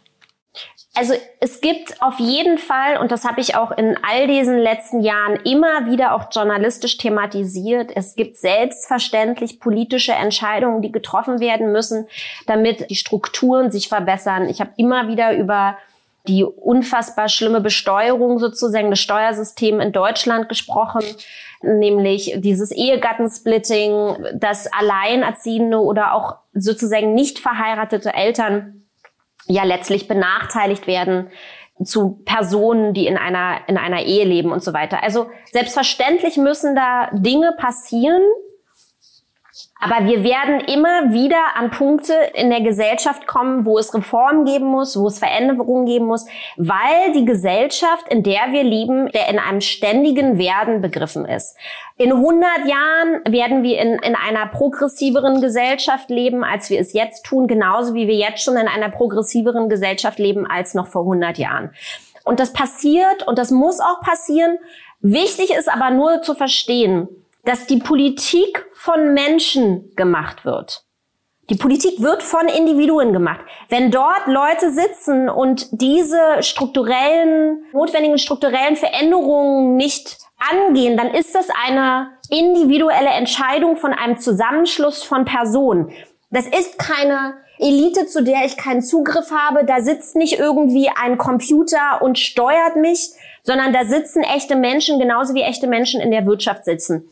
Also 0.96 1.14
es 1.40 1.60
gibt 1.60 2.00
auf 2.00 2.20
jeden 2.20 2.56
Fall, 2.56 2.98
und 2.98 3.10
das 3.10 3.24
habe 3.24 3.40
ich 3.40 3.56
auch 3.56 3.72
in 3.72 3.98
all 4.08 4.28
diesen 4.28 4.58
letzten 4.58 5.00
Jahren 5.00 5.34
immer 5.44 5.90
wieder 5.90 6.14
auch 6.14 6.26
journalistisch 6.30 6.98
thematisiert, 6.98 7.90
es 7.96 8.14
gibt 8.14 8.36
selbstverständlich 8.36 9.58
politische 9.58 10.12
Entscheidungen, 10.12 10.82
die 10.82 10.92
getroffen 10.92 11.40
werden 11.40 11.72
müssen, 11.72 12.06
damit 12.46 12.90
die 12.90 12.94
Strukturen 12.94 13.72
sich 13.72 13.88
verbessern. 13.88 14.48
Ich 14.48 14.60
habe 14.60 14.70
immer 14.76 15.08
wieder 15.08 15.36
über 15.36 15.76
die 16.28 16.44
unfassbar 16.44 17.28
schlimme 17.28 17.60
Besteuerung 17.60 18.38
sozusagen, 18.38 18.90
das 18.90 19.00
Steuersystem 19.00 19.80
in 19.80 19.92
Deutschland 19.92 20.48
gesprochen, 20.48 21.02
nämlich 21.60 22.34
dieses 22.36 22.70
Ehegattensplitting, 22.70 24.16
dass 24.34 24.72
Alleinerziehende 24.72 25.78
oder 25.78 26.14
auch 26.14 26.36
sozusagen 26.54 27.14
nicht 27.14 27.40
verheiratete 27.40 28.14
Eltern 28.14 28.83
ja 29.46 29.64
letztlich 29.64 30.08
benachteiligt 30.08 30.86
werden 30.86 31.28
zu 31.82 32.22
Personen, 32.24 32.94
die 32.94 33.06
in 33.06 33.16
einer, 33.16 33.58
in 33.66 33.76
einer 33.76 34.02
Ehe 34.02 34.24
leben 34.24 34.52
und 34.52 34.62
so 34.62 34.72
weiter. 34.72 35.02
Also 35.02 35.26
selbstverständlich 35.50 36.36
müssen 36.36 36.76
da 36.76 37.10
Dinge 37.12 37.52
passieren, 37.58 38.22
aber 39.84 40.06
wir 40.06 40.24
werden 40.24 40.60
immer 40.60 41.12
wieder 41.12 41.56
an 41.56 41.70
Punkte 41.70 42.14
in 42.34 42.48
der 42.48 42.62
Gesellschaft 42.62 43.26
kommen, 43.26 43.66
wo 43.66 43.78
es 43.78 43.92
Reformen 43.92 44.44
geben 44.44 44.66
muss, 44.66 44.98
wo 44.98 45.06
es 45.06 45.18
Veränderungen 45.18 45.86
geben 45.86 46.06
muss, 46.06 46.26
weil 46.56 47.12
die 47.14 47.24
Gesellschaft, 47.24 48.08
in 48.08 48.22
der 48.22 48.52
wir 48.52 48.64
leben, 48.64 49.10
der 49.12 49.28
in 49.28 49.38
einem 49.38 49.60
ständigen 49.60 50.38
Werden 50.38 50.80
begriffen 50.80 51.26
ist. 51.26 51.56
In 51.96 52.12
100 52.12 52.66
Jahren 52.66 53.32
werden 53.32 53.62
wir 53.62 53.78
in, 53.78 53.98
in 53.98 54.16
einer 54.16 54.46
progressiveren 54.46 55.40
Gesellschaft 55.40 56.08
leben, 56.10 56.42
als 56.44 56.70
wir 56.70 56.80
es 56.80 56.92
jetzt 56.92 57.26
tun, 57.26 57.46
genauso 57.46 57.94
wie 57.94 58.08
wir 58.08 58.16
jetzt 58.16 58.42
schon 58.42 58.56
in 58.56 58.68
einer 58.68 58.88
progressiveren 58.88 59.68
Gesellschaft 59.68 60.18
leben 60.18 60.46
als 60.46 60.74
noch 60.74 60.86
vor 60.86 61.02
100 61.02 61.38
Jahren. 61.38 61.70
Und 62.24 62.40
das 62.40 62.52
passiert 62.52 63.28
und 63.28 63.38
das 63.38 63.50
muss 63.50 63.80
auch 63.80 64.00
passieren, 64.00 64.58
Wichtig 65.06 65.50
ist 65.50 65.68
aber 65.68 65.90
nur 65.90 66.22
zu 66.22 66.34
verstehen, 66.34 67.08
dass 67.44 67.66
die 67.66 67.76
Politik 67.76 68.64
von 68.84 69.14
Menschen 69.14 69.96
gemacht 69.96 70.44
wird. 70.44 70.84
Die 71.48 71.56
Politik 71.56 72.02
wird 72.02 72.22
von 72.22 72.48
Individuen 72.48 73.14
gemacht. 73.14 73.40
Wenn 73.70 73.90
dort 73.90 74.26
Leute 74.26 74.70
sitzen 74.70 75.30
und 75.30 75.68
diese 75.72 76.42
strukturellen, 76.42 77.64
notwendigen 77.72 78.18
strukturellen 78.18 78.76
Veränderungen 78.76 79.76
nicht 79.76 80.18
angehen, 80.38 80.98
dann 80.98 81.14
ist 81.14 81.34
das 81.34 81.48
eine 81.66 82.10
individuelle 82.28 83.08
Entscheidung 83.08 83.76
von 83.76 83.94
einem 83.94 84.18
Zusammenschluss 84.18 85.02
von 85.02 85.24
Personen. 85.24 85.90
Das 86.30 86.46
ist 86.46 86.78
keine 86.78 87.34
Elite, 87.58 88.06
zu 88.06 88.22
der 88.22 88.44
ich 88.44 88.58
keinen 88.58 88.82
Zugriff 88.82 89.30
habe. 89.30 89.64
Da 89.64 89.80
sitzt 89.80 90.14
nicht 90.14 90.38
irgendwie 90.38 90.90
ein 90.94 91.16
Computer 91.16 92.02
und 92.02 92.18
steuert 92.18 92.76
mich, 92.76 93.12
sondern 93.44 93.72
da 93.72 93.86
sitzen 93.86 94.22
echte 94.22 94.56
Menschen, 94.56 94.98
genauso 94.98 95.34
wie 95.34 95.42
echte 95.42 95.68
Menschen 95.68 96.02
in 96.02 96.10
der 96.10 96.26
Wirtschaft 96.26 96.66
sitzen. 96.66 97.08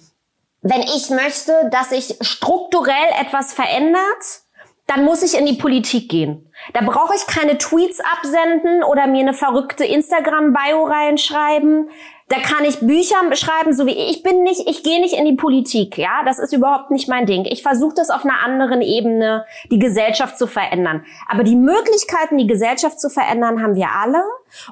Wenn 0.62 0.82
ich 0.82 1.10
möchte, 1.10 1.68
dass 1.70 1.90
sich 1.90 2.16
strukturell 2.20 3.10
etwas 3.20 3.52
verändert, 3.52 4.42
dann 4.86 5.04
muss 5.04 5.22
ich 5.22 5.38
in 5.38 5.46
die 5.46 5.54
Politik 5.54 6.08
gehen. 6.08 6.52
Da 6.72 6.82
brauche 6.82 7.14
ich 7.16 7.26
keine 7.26 7.58
Tweets 7.58 8.00
absenden 8.00 8.84
oder 8.84 9.06
mir 9.06 9.20
eine 9.20 9.34
verrückte 9.34 9.84
Instagram-Bio 9.84 10.84
reinschreiben. 10.84 11.88
Da 12.28 12.38
kann 12.38 12.64
ich 12.64 12.80
Bücher 12.80 13.16
schreiben, 13.34 13.72
so 13.72 13.86
wie 13.86 14.10
ich 14.10 14.22
bin 14.22 14.42
nicht, 14.42 14.68
ich 14.68 14.82
gehe 14.82 15.00
nicht 15.00 15.14
in 15.14 15.24
die 15.24 15.34
Politik, 15.34 15.98
ja, 15.98 16.22
das 16.24 16.38
ist 16.38 16.52
überhaupt 16.52 16.90
nicht 16.90 17.08
mein 17.08 17.26
Ding. 17.26 17.44
Ich 17.44 17.62
versuche 17.62 17.94
das 17.94 18.10
auf 18.10 18.24
einer 18.24 18.40
anderen 18.44 18.80
Ebene, 18.80 19.44
die 19.70 19.78
Gesellschaft 19.78 20.38
zu 20.38 20.46
verändern. 20.46 21.04
Aber 21.28 21.42
die 21.42 21.56
Möglichkeiten, 21.56 22.38
die 22.38 22.46
Gesellschaft 22.46 23.00
zu 23.00 23.10
verändern, 23.10 23.62
haben 23.62 23.74
wir 23.74 23.88
alle. 23.90 24.22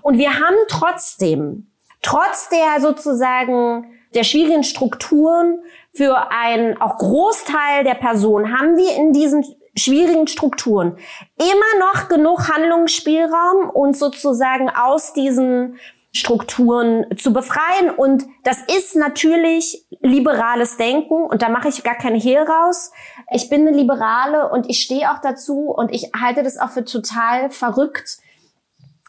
Und 0.02 0.18
wir 0.18 0.34
haben 0.34 0.56
trotzdem, 0.68 1.69
trotz 2.02 2.48
der 2.48 2.80
sozusagen 2.80 3.86
der 4.14 4.24
schwierigen 4.24 4.64
Strukturen 4.64 5.60
für 5.92 6.30
einen 6.30 6.80
auch 6.80 6.98
Großteil 6.98 7.84
der 7.84 7.94
Personen, 7.94 8.58
haben 8.58 8.76
wir 8.76 8.96
in 8.96 9.12
diesen 9.12 9.44
schwierigen 9.76 10.26
Strukturen 10.26 10.98
immer 11.38 11.86
noch 11.86 12.08
genug 12.08 12.48
Handlungsspielraum 12.48 13.70
und 13.70 13.96
sozusagen 13.96 14.68
aus 14.68 15.12
diesen 15.12 15.78
Strukturen 16.12 17.06
zu 17.16 17.32
befreien. 17.32 17.90
Und 17.90 18.24
das 18.42 18.58
ist 18.62 18.96
natürlich 18.96 19.86
liberales 20.00 20.76
Denken 20.76 21.24
und 21.24 21.42
da 21.42 21.48
mache 21.48 21.68
ich 21.68 21.84
gar 21.84 21.94
keine 21.94 22.18
Hehl 22.18 22.42
raus. 22.42 22.90
Ich 23.32 23.48
bin 23.48 23.66
eine 23.66 23.76
Liberale 23.76 24.50
und 24.50 24.68
ich 24.68 24.82
stehe 24.82 25.10
auch 25.12 25.20
dazu 25.22 25.70
und 25.70 25.92
ich 25.92 26.10
halte 26.20 26.42
das 26.42 26.58
auch 26.58 26.70
für 26.70 26.84
total 26.84 27.50
verrückt, 27.50 28.18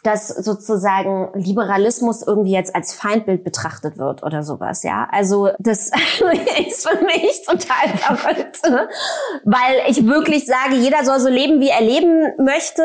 dass 0.03 0.27
sozusagen 0.29 1.29
Liberalismus 1.33 2.25
irgendwie 2.25 2.53
jetzt 2.53 2.73
als 2.73 2.93
Feindbild 2.93 3.43
betrachtet 3.43 3.97
wird 3.97 4.23
oder 4.23 4.43
sowas, 4.43 4.83
ja. 4.83 5.07
Also 5.11 5.49
das 5.59 5.87
ist 6.67 6.87
für 6.87 7.03
mich 7.05 7.45
total 7.45 7.97
verrückt, 7.97 8.61
weil 9.43 9.81
ich 9.87 10.05
wirklich 10.05 10.45
sage, 10.45 10.75
jeder 10.75 11.03
soll 11.03 11.19
so 11.19 11.29
leben, 11.29 11.59
wie 11.59 11.69
er 11.69 11.81
leben 11.81 12.33
möchte. 12.43 12.83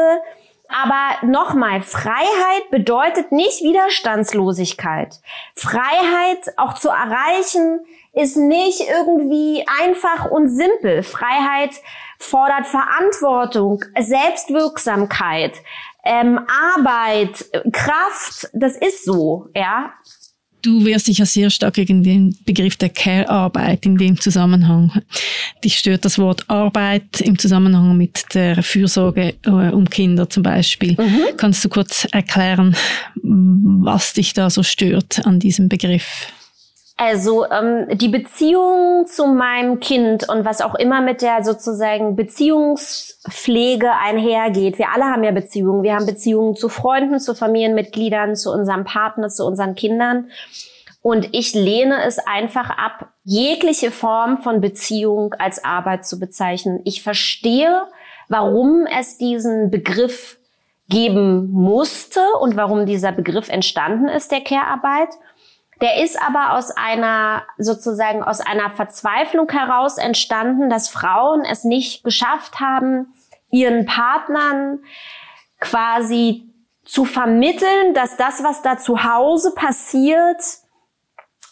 Aber 0.69 1.25
nochmal, 1.27 1.81
Freiheit 1.83 2.71
bedeutet 2.71 3.31
nicht 3.31 3.63
Widerstandslosigkeit. 3.63 5.21
Freiheit 5.55 6.55
auch 6.57 6.75
zu 6.75 6.89
erreichen 6.89 7.81
ist 8.13 8.37
nicht 8.37 8.81
irgendwie 8.81 9.65
einfach 9.81 10.31
und 10.31 10.49
simpel. 10.49 11.03
Freiheit 11.03 11.71
fordert 12.19 12.67
Verantwortung, 12.67 13.85
Selbstwirksamkeit, 13.99 15.53
ähm, 16.07 16.41
Arbeit, 16.77 17.45
Kraft. 17.73 18.49
Das 18.53 18.77
ist 18.77 19.05
so, 19.05 19.49
ja. 19.55 19.93
Du 20.63 20.85
wehrst 20.85 21.07
dich 21.07 21.19
ja 21.19 21.27
sehr 21.27 21.51
stark 21.51 21.75
gegen 21.75 22.03
den 22.03 22.37
Begriff 22.45 22.77
der 22.77 22.89
Care-Arbeit 22.89 23.87
in 23.87 23.97
dem 23.99 24.21
Zusammenhang. 24.21 24.91
Dich 25.63 25.79
stört 25.79 26.05
das 26.05 26.19
Wort 26.19 26.49
Arbeit 26.49 27.21
im 27.21 27.39
Zusammenhang 27.39 27.97
mit 27.97 28.35
der 28.35 28.63
Fürsorge 28.65 29.35
äh, 29.45 29.51
um 29.51 29.89
Kinder 29.89 30.29
zum 30.29 30.43
Beispiel. 30.43 30.97
Mhm. 30.99 31.37
Kannst 31.37 31.65
du 31.65 31.69
kurz 31.69 32.07
erklären, 32.11 32.75
was 33.23 34.15
dich 34.15 34.33
da 34.33 34.51
so 34.51 34.65
stört 34.65 35.25
an 35.25 35.39
diesem 35.39 35.69
Begriff? 35.69 36.33
Also 36.99 37.45
ähm, 37.51 37.87
die 37.99 38.09
Beziehung 38.09 39.07
zu 39.07 39.27
meinem 39.27 39.81
Kind 39.81 40.29
und 40.31 40.47
was 40.47 40.63
auch 40.63 40.75
immer 40.75 41.03
mit 41.03 41.21
der 41.21 41.45
sozusagen 41.45 42.17
Beziehungspflege 42.17 43.91
einhergeht. 43.93 44.79
Wir 44.79 44.89
alle 44.95 45.05
haben 45.05 45.23
ja 45.23 45.33
Beziehungen. 45.33 45.83
Wir 45.83 45.95
haben 45.95 46.07
Beziehungen 46.07 46.57
zu 46.57 46.71
Freunden, 46.71 47.21
zu 47.21 47.35
Familienmitgliedern, 47.35 48.35
zu 48.35 48.51
unserem 48.51 48.85
Partner, 48.85 49.29
zu 49.29 49.45
unseren 49.45 49.75
Kindern. 49.75 50.31
Und 51.03 51.35
ich 51.35 51.53
lehne 51.53 52.03
es 52.03 52.19
einfach 52.19 52.71
ab, 52.71 53.11
jegliche 53.25 53.91
Form 53.91 54.39
von 54.39 54.63
Beziehung 54.63 55.35
als 55.39 55.63
Arbeit 55.63 56.07
zu 56.07 56.19
bezeichnen. 56.19 56.81
Ich 56.85 57.03
verstehe, 57.03 57.83
warum 58.29 58.87
es 58.87 59.19
diesen 59.19 59.71
Begriff 59.71 60.39
geben 60.89 61.51
musste 61.51 62.21
und 62.41 62.57
warum 62.57 62.87
dieser 62.87 63.13
Begriff 63.13 63.51
entstanden 63.51 64.09
ist, 64.09 64.33
der 64.33 64.41
Care-Arbeit. 64.41 65.11
Der 65.81 66.03
ist 66.03 66.21
aber 66.21 66.55
aus 66.55 66.71
einer, 66.71 67.43
sozusagen 67.59 68.23
aus 68.23 68.41
einer 68.41 68.71
Verzweiflung 68.71 69.51
heraus 69.51 69.99
entstanden, 69.99 70.71
dass 70.71 70.89
Frauen 70.89 71.45
es 71.45 71.65
nicht 71.65 72.03
geschafft 72.03 72.61
haben, 72.61 73.15
ihren 73.51 73.85
Partnern 73.85 74.81
quasi 75.61 76.49
zu 76.85 77.05
vermitteln, 77.05 77.95
dass 77.95 78.17
das, 78.17 78.43
was 78.43 78.63
da 78.63 78.79
zu 78.79 79.05
Hause 79.05 79.53
passiert, 79.55 80.41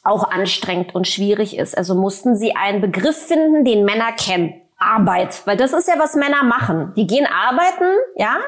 auch 0.05 0.31
anstrengend 0.31 0.95
und 0.95 1.09
schwierig 1.09 1.57
ist. 1.57 1.77
Also 1.77 1.95
mussten 1.95 2.37
sie 2.37 2.55
einen 2.57 2.81
Begriff 2.81 3.27
finden, 3.27 3.65
den 3.65 3.85
Männer 3.85 4.13
kennen. 4.13 4.61
Arbeit, 4.77 5.47
weil 5.47 5.57
das 5.57 5.73
ist 5.73 5.89
ja, 5.89 5.95
was 5.99 6.15
Männer 6.15 6.43
machen. 6.43 6.93
Die 6.97 7.07
gehen 7.07 7.27
arbeiten, 7.27 7.97
ja, 8.17 8.39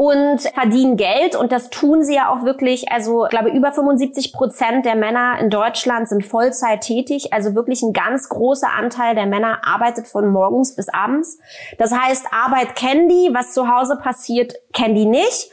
und 0.00 0.40
verdienen 0.40 0.96
Geld 0.96 1.36
und 1.36 1.52
das 1.52 1.68
tun 1.68 2.02
sie 2.02 2.14
ja 2.14 2.32
auch 2.32 2.42
wirklich. 2.42 2.90
Also 2.90 3.26
ich 3.26 3.30
glaube, 3.30 3.50
über 3.50 3.70
75 3.70 4.32
Prozent 4.32 4.86
der 4.86 4.96
Männer 4.96 5.38
in 5.38 5.50
Deutschland 5.50 6.08
sind 6.08 6.24
Vollzeit 6.24 6.80
tätig. 6.80 7.34
Also 7.34 7.54
wirklich 7.54 7.82
ein 7.82 7.92
ganz 7.92 8.30
großer 8.30 8.70
Anteil 8.70 9.14
der 9.14 9.26
Männer 9.26 9.58
arbeitet 9.62 10.06
von 10.08 10.32
morgens 10.32 10.74
bis 10.74 10.88
abends. 10.88 11.38
Das 11.76 11.92
heißt, 11.92 12.28
Arbeit 12.32 12.76
kennen 12.76 13.10
die, 13.10 13.28
was 13.34 13.52
zu 13.52 13.68
Hause 13.68 13.98
passiert, 14.02 14.54
kennen 14.72 14.94
die 14.94 15.04
nicht. 15.04 15.50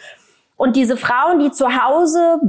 Und 0.55 0.77
diese 0.77 0.95
Frauen, 0.95 1.39
die 1.39 1.51
zu 1.51 1.83
Hause 1.83 2.39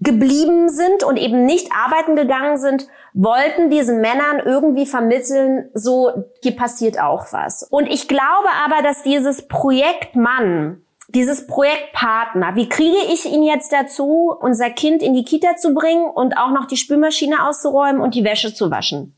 geblieben 0.00 0.68
sind 0.68 1.04
und 1.04 1.16
eben 1.16 1.46
nicht 1.46 1.68
arbeiten 1.72 2.16
gegangen 2.16 2.58
sind, 2.58 2.88
wollten 3.14 3.70
diesen 3.70 4.00
Männern 4.00 4.40
irgendwie 4.44 4.84
vermitteln, 4.84 5.68
so 5.74 6.10
hier 6.42 6.56
passiert 6.56 6.98
auch 6.98 7.26
was. 7.30 7.62
Und 7.70 7.86
ich 7.86 8.08
glaube 8.08 8.48
aber, 8.66 8.82
dass 8.82 9.04
dieses 9.04 9.46
Projekt 9.46 10.16
Mann 10.16 10.82
dieses 11.14 11.46
Projekt 11.46 11.92
Partner. 11.92 12.54
Wie 12.54 12.68
kriege 12.68 12.98
ich 13.12 13.26
ihn 13.26 13.42
jetzt 13.42 13.72
dazu, 13.72 14.34
unser 14.40 14.70
Kind 14.70 15.02
in 15.02 15.14
die 15.14 15.24
Kita 15.24 15.56
zu 15.56 15.74
bringen 15.74 16.04
und 16.04 16.36
auch 16.36 16.50
noch 16.50 16.66
die 16.66 16.76
Spülmaschine 16.76 17.46
auszuräumen 17.46 18.00
und 18.00 18.14
die 18.14 18.24
Wäsche 18.24 18.54
zu 18.54 18.70
waschen? 18.70 19.16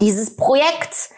Dieses 0.00 0.36
Projekt 0.36 1.10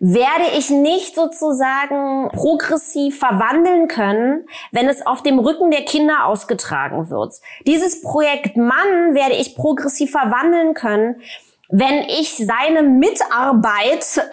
werde 0.00 0.58
ich 0.58 0.70
nicht 0.70 1.14
sozusagen 1.14 2.28
progressiv 2.30 3.18
verwandeln 3.18 3.88
können, 3.88 4.46
wenn 4.72 4.88
es 4.88 5.06
auf 5.06 5.22
dem 5.22 5.38
Rücken 5.38 5.70
der 5.70 5.84
Kinder 5.84 6.26
ausgetragen 6.26 7.10
wird. 7.10 7.34
Dieses 7.66 8.02
Projekt 8.02 8.56
Mann 8.56 9.14
werde 9.14 9.36
ich 9.36 9.54
progressiv 9.54 10.10
verwandeln 10.10 10.74
können, 10.74 11.22
wenn 11.68 12.02
ich 12.02 12.36
seine 12.36 12.82
Mitarbeit 12.82 14.28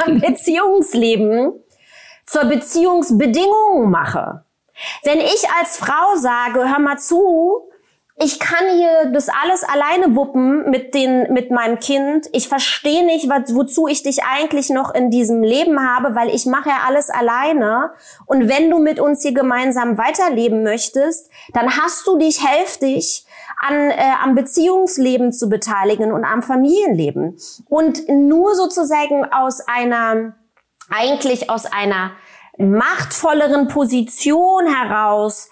am 0.06 0.20
Beziehungsleben 0.20 1.63
zur 2.34 2.46
Beziehungsbedingung 2.46 3.90
mache. 3.90 4.44
Wenn 5.04 5.20
ich 5.20 5.44
als 5.56 5.76
Frau 5.76 6.16
sage, 6.16 6.68
hör 6.68 6.80
mal 6.80 6.98
zu, 6.98 7.68
ich 8.16 8.40
kann 8.40 8.64
hier 8.76 9.12
das 9.12 9.28
alles 9.28 9.62
alleine 9.62 10.16
wuppen 10.16 10.68
mit 10.68 10.94
den, 10.94 11.32
mit 11.32 11.52
meinem 11.52 11.78
Kind. 11.78 12.28
Ich 12.32 12.48
verstehe 12.48 13.04
nicht, 13.06 13.28
was, 13.28 13.54
wozu 13.54 13.86
ich 13.86 14.02
dich 14.02 14.24
eigentlich 14.24 14.70
noch 14.70 14.92
in 14.92 15.10
diesem 15.10 15.44
Leben 15.44 15.80
habe, 15.80 16.16
weil 16.16 16.28
ich 16.28 16.44
mache 16.44 16.70
ja 16.70 16.78
alles 16.86 17.08
alleine. 17.08 17.92
Und 18.26 18.48
wenn 18.48 18.68
du 18.68 18.78
mit 18.78 18.98
uns 18.98 19.22
hier 19.22 19.34
gemeinsam 19.34 19.96
weiterleben 19.96 20.64
möchtest, 20.64 21.30
dann 21.52 21.76
hast 21.76 22.04
du 22.06 22.18
dich 22.18 22.44
hälftig 22.44 23.26
an, 23.60 23.74
äh, 23.74 23.96
am 24.24 24.34
Beziehungsleben 24.34 25.32
zu 25.32 25.48
beteiligen 25.48 26.10
und 26.10 26.24
am 26.24 26.42
Familienleben. 26.42 27.36
Und 27.68 28.08
nur 28.08 28.56
sozusagen 28.56 29.24
aus 29.24 29.60
einer 29.60 30.34
eigentlich 30.90 31.50
aus 31.50 31.66
einer 31.66 32.12
machtvolleren 32.58 33.68
Position 33.68 34.66
heraus 34.66 35.50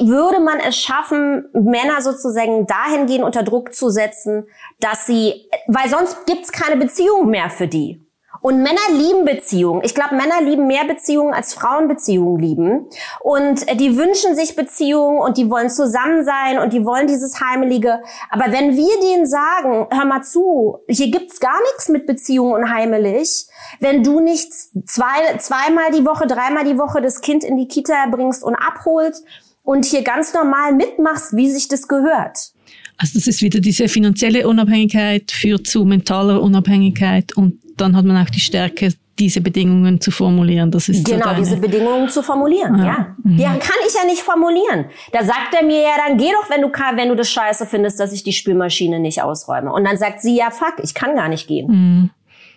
würde 0.00 0.40
man 0.40 0.60
es 0.60 0.80
schaffen, 0.80 1.48
Männer 1.52 2.00
sozusagen 2.00 2.66
dahingehend 2.66 3.24
unter 3.24 3.42
Druck 3.42 3.74
zu 3.74 3.90
setzen, 3.90 4.46
dass 4.80 5.06
sie, 5.06 5.46
weil 5.66 5.88
sonst 5.88 6.26
gibt's 6.26 6.52
keine 6.52 6.76
Beziehung 6.76 7.28
mehr 7.28 7.50
für 7.50 7.68
die. 7.68 8.03
Und 8.44 8.58
Männer 8.58 8.76
lieben 8.92 9.24
Beziehungen. 9.24 9.80
Ich 9.84 9.94
glaube, 9.94 10.16
Männer 10.16 10.42
lieben 10.42 10.66
mehr 10.66 10.84
Beziehungen 10.84 11.32
als 11.32 11.54
Frauen 11.54 11.88
Beziehungen 11.88 12.38
lieben. 12.38 12.90
Und 13.20 13.66
äh, 13.66 13.74
die 13.74 13.96
wünschen 13.96 14.34
sich 14.34 14.54
Beziehungen 14.54 15.18
und 15.18 15.38
die 15.38 15.48
wollen 15.48 15.70
zusammen 15.70 16.22
sein 16.26 16.58
und 16.58 16.74
die 16.74 16.84
wollen 16.84 17.06
dieses 17.06 17.40
Heimelige. 17.40 18.02
Aber 18.28 18.52
wenn 18.52 18.76
wir 18.76 19.00
denen 19.00 19.24
sagen, 19.24 19.86
hör 19.90 20.04
mal 20.04 20.20
zu, 20.24 20.76
hier 20.88 21.10
gibt's 21.10 21.40
gar 21.40 21.58
nichts 21.62 21.88
mit 21.88 22.06
Beziehungen 22.06 22.52
und 22.52 22.70
heimelig, 22.70 23.46
wenn 23.80 24.02
du 24.02 24.20
nicht 24.20 24.52
zwei, 24.52 25.38
zweimal 25.38 25.90
die 25.92 26.04
Woche, 26.04 26.26
dreimal 26.26 26.64
die 26.64 26.78
Woche 26.78 27.00
das 27.00 27.22
Kind 27.22 27.44
in 27.44 27.56
die 27.56 27.66
Kita 27.66 28.08
bringst 28.10 28.44
und 28.44 28.56
abholst 28.56 29.24
und 29.62 29.86
hier 29.86 30.02
ganz 30.02 30.34
normal 30.34 30.74
mitmachst, 30.74 31.34
wie 31.34 31.50
sich 31.50 31.68
das 31.68 31.88
gehört. 31.88 32.52
Also 32.96 33.18
das 33.18 33.26
ist 33.26 33.42
wieder 33.42 33.60
diese 33.60 33.88
finanzielle 33.88 34.46
Unabhängigkeit 34.46 35.30
führt 35.30 35.66
zu 35.66 35.84
mentaler 35.84 36.40
Unabhängigkeit 36.40 37.36
und 37.36 37.58
dann 37.76 37.96
hat 37.96 38.04
man 38.04 38.24
auch 38.24 38.30
die 38.30 38.40
Stärke, 38.40 38.92
diese 39.18 39.40
Bedingungen 39.40 40.00
zu 40.00 40.10
formulieren. 40.10 40.70
Das 40.70 40.88
ist 40.88 41.04
genau 41.04 41.30
so 41.30 41.36
diese 41.36 41.56
Bedingungen 41.56 42.08
zu 42.08 42.22
formulieren. 42.22 42.78
Ja, 42.78 42.84
ja. 42.84 43.06
Mhm. 43.22 43.36
die 43.36 43.44
kann 43.44 43.78
ich 43.86 43.94
ja 43.94 44.04
nicht 44.06 44.22
formulieren. 44.22 44.86
Da 45.12 45.22
sagt 45.22 45.54
er 45.58 45.64
mir 45.64 45.80
ja, 45.80 45.96
dann 46.06 46.18
geh 46.18 46.30
doch, 46.32 46.50
wenn 46.50 46.62
du 46.62 46.68
wenn 46.68 47.08
du 47.08 47.14
das 47.14 47.30
Scheiße 47.30 47.66
findest, 47.66 48.00
dass 48.00 48.12
ich 48.12 48.24
die 48.24 48.32
Spülmaschine 48.32 48.98
nicht 48.98 49.22
ausräume. 49.22 49.72
Und 49.72 49.84
dann 49.84 49.96
sagt 49.96 50.20
sie 50.20 50.36
ja, 50.36 50.50
fuck, 50.50 50.74
ich 50.82 50.94
kann 50.94 51.14
gar 51.14 51.28
nicht 51.28 51.46
gehen. 51.46 51.70
Mhm. 51.70 52.10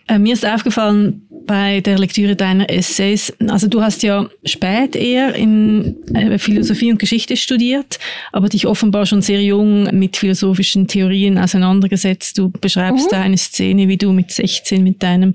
Äh, 0.08 0.20
mir 0.20 0.34
ist 0.34 0.46
aufgefallen 0.46 1.28
bei 1.48 1.82
der 1.82 1.98
Lektüre 1.98 2.36
deiner 2.36 2.70
Essays, 2.70 3.34
also 3.48 3.68
du 3.68 3.82
hast 3.82 4.04
ja 4.04 4.30
spät 4.46 4.96
eher 4.96 5.34
in 5.36 5.96
äh, 6.14 6.38
Philosophie 6.38 6.92
und 6.92 7.00
Geschichte 7.00 7.38
studiert, 7.38 8.00
aber 8.32 8.50
dich 8.50 8.68
offenbar 8.68 9.06
schon 9.06 9.22
sehr 9.22 9.42
jung 9.42 9.84
mit 9.98 10.18
philosophischen 10.18 10.88
Theorien 10.88 11.38
auseinandergesetzt. 11.38 12.38
Du 12.38 12.50
beschreibst 12.50 13.08
mhm. 13.08 13.12
da 13.12 13.22
eine 13.22 13.38
Szene, 13.38 13.88
wie 13.88 13.98
du 13.98 14.12
mit 14.12 14.32
16 14.32 14.84
mit 14.84 15.04
deinem 15.04 15.34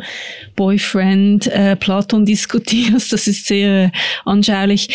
Boyfriend 0.57 1.47
äh, 1.49 1.77
Platon 1.77 2.27
diskutierst. 2.27 3.13
Das 3.13 3.27
ist 3.27 3.47
sehr 3.47 3.85
äh, 3.85 3.91
anschaulich. 4.25 4.89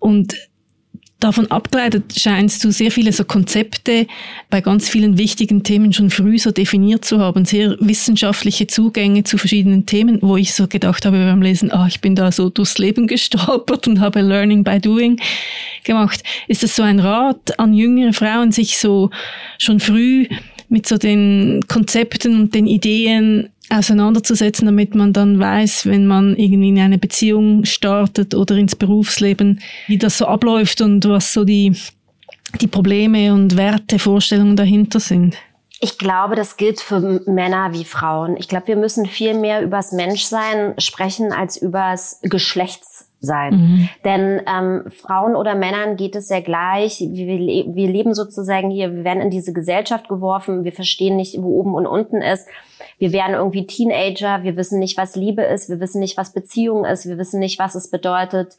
Und 0.00 0.34
Davon 1.20 1.50
abgeleitet 1.50 2.14
scheinst 2.16 2.62
du 2.62 2.70
sehr 2.70 2.92
viele 2.92 3.12
so 3.12 3.24
Konzepte 3.24 4.06
bei 4.50 4.60
ganz 4.60 4.88
vielen 4.88 5.18
wichtigen 5.18 5.64
Themen 5.64 5.92
schon 5.92 6.10
früh 6.10 6.38
so 6.38 6.52
definiert 6.52 7.04
zu 7.04 7.18
haben, 7.18 7.44
sehr 7.44 7.76
wissenschaftliche 7.80 8.68
Zugänge 8.68 9.24
zu 9.24 9.36
verschiedenen 9.36 9.84
Themen, 9.84 10.18
wo 10.22 10.36
ich 10.36 10.54
so 10.54 10.68
gedacht 10.68 11.04
habe 11.04 11.18
beim 11.18 11.42
Lesen, 11.42 11.72
ah, 11.72 11.88
ich 11.88 12.00
bin 12.00 12.14
da 12.14 12.30
so 12.30 12.50
durchs 12.50 12.78
Leben 12.78 13.08
gestolpert 13.08 13.88
und 13.88 13.98
habe 13.98 14.20
Learning 14.20 14.62
by 14.62 14.78
Doing 14.78 15.20
gemacht. 15.82 16.22
Ist 16.46 16.62
das 16.62 16.76
so 16.76 16.84
ein 16.84 17.00
Rat 17.00 17.58
an 17.58 17.74
jüngere 17.74 18.12
Frauen, 18.12 18.52
sich 18.52 18.78
so 18.78 19.10
schon 19.58 19.80
früh 19.80 20.28
mit 20.68 20.86
so 20.86 20.98
den 20.98 21.64
Konzepten 21.68 22.40
und 22.40 22.54
den 22.54 22.66
Ideen 22.66 23.50
auseinanderzusetzen, 23.70 24.66
damit 24.66 24.94
man 24.94 25.12
dann 25.12 25.38
weiß, 25.38 25.86
wenn 25.86 26.06
man 26.06 26.36
irgendwie 26.36 26.70
in 26.70 26.78
eine 26.78 26.98
Beziehung 26.98 27.64
startet 27.64 28.34
oder 28.34 28.56
ins 28.56 28.76
Berufsleben, 28.76 29.60
wie 29.86 29.98
das 29.98 30.18
so 30.18 30.26
abläuft 30.26 30.80
und 30.80 31.06
was 31.06 31.32
so 31.32 31.44
die, 31.44 31.76
die 32.60 32.66
Probleme 32.66 33.32
und 33.32 33.56
Werte, 33.56 33.98
Vorstellungen 33.98 34.56
dahinter 34.56 35.00
sind. 35.00 35.36
Ich 35.80 35.96
glaube, 35.96 36.34
das 36.34 36.56
gilt 36.56 36.80
für 36.80 37.22
Männer 37.26 37.72
wie 37.72 37.84
Frauen. 37.84 38.36
Ich 38.36 38.48
glaube, 38.48 38.68
wir 38.68 38.76
müssen 38.76 39.06
viel 39.06 39.34
mehr 39.34 39.62
übers 39.62 39.92
Menschsein 39.92 40.74
sprechen 40.78 41.32
als 41.32 41.56
übers 41.56 42.20
Geschlechtssein. 43.18 43.54
Mhm. 43.54 43.88
Denn 44.04 44.42
ähm, 44.46 44.84
Frauen 44.90 45.36
oder 45.36 45.54
Männern 45.54 45.96
geht 45.96 46.16
es 46.16 46.28
sehr 46.28 46.42
gleich. 46.42 47.00
Wir, 47.00 47.26
wir 47.26 47.88
leben 47.88 48.14
sozusagen 48.14 48.70
hier, 48.70 48.94
wir 48.94 49.04
werden 49.04 49.22
in 49.22 49.30
diese 49.30 49.52
Gesellschaft 49.52 50.08
geworfen, 50.08 50.64
wir 50.64 50.72
verstehen 50.72 51.16
nicht, 51.16 51.40
wo 51.40 51.58
oben 51.58 51.74
und 51.74 51.86
unten 51.86 52.22
ist. 52.22 52.46
Wir 52.98 53.12
werden 53.12 53.34
irgendwie 53.34 53.66
Teenager, 53.66 54.42
wir 54.42 54.56
wissen 54.56 54.78
nicht, 54.78 54.96
was 54.96 55.16
Liebe 55.16 55.42
ist, 55.42 55.68
wir 55.68 55.80
wissen 55.80 56.00
nicht, 56.00 56.16
was 56.16 56.32
Beziehung 56.32 56.84
ist, 56.84 57.06
wir 57.06 57.18
wissen 57.18 57.38
nicht, 57.38 57.58
was 57.58 57.74
es 57.74 57.90
bedeutet, 57.90 58.56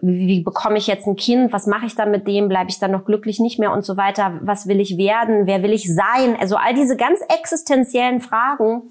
wie, 0.00 0.26
wie 0.26 0.40
bekomme 0.40 0.78
ich 0.78 0.86
jetzt 0.86 1.06
ein 1.06 1.16
Kind, 1.16 1.52
was 1.52 1.66
mache 1.66 1.86
ich 1.86 1.94
dann 1.94 2.10
mit 2.10 2.26
dem, 2.26 2.48
bleibe 2.48 2.70
ich 2.70 2.78
dann 2.78 2.90
noch 2.90 3.04
glücklich 3.04 3.38
nicht 3.38 3.58
mehr? 3.58 3.72
Und 3.72 3.84
so 3.84 3.96
weiter, 3.96 4.38
was 4.42 4.66
will 4.66 4.80
ich 4.80 4.96
werden, 4.96 5.46
wer 5.46 5.62
will 5.62 5.72
ich 5.72 5.92
sein, 5.92 6.36
also 6.38 6.56
all 6.56 6.74
diese 6.74 6.96
ganz 6.96 7.20
existenziellen 7.28 8.20
Fragen, 8.20 8.82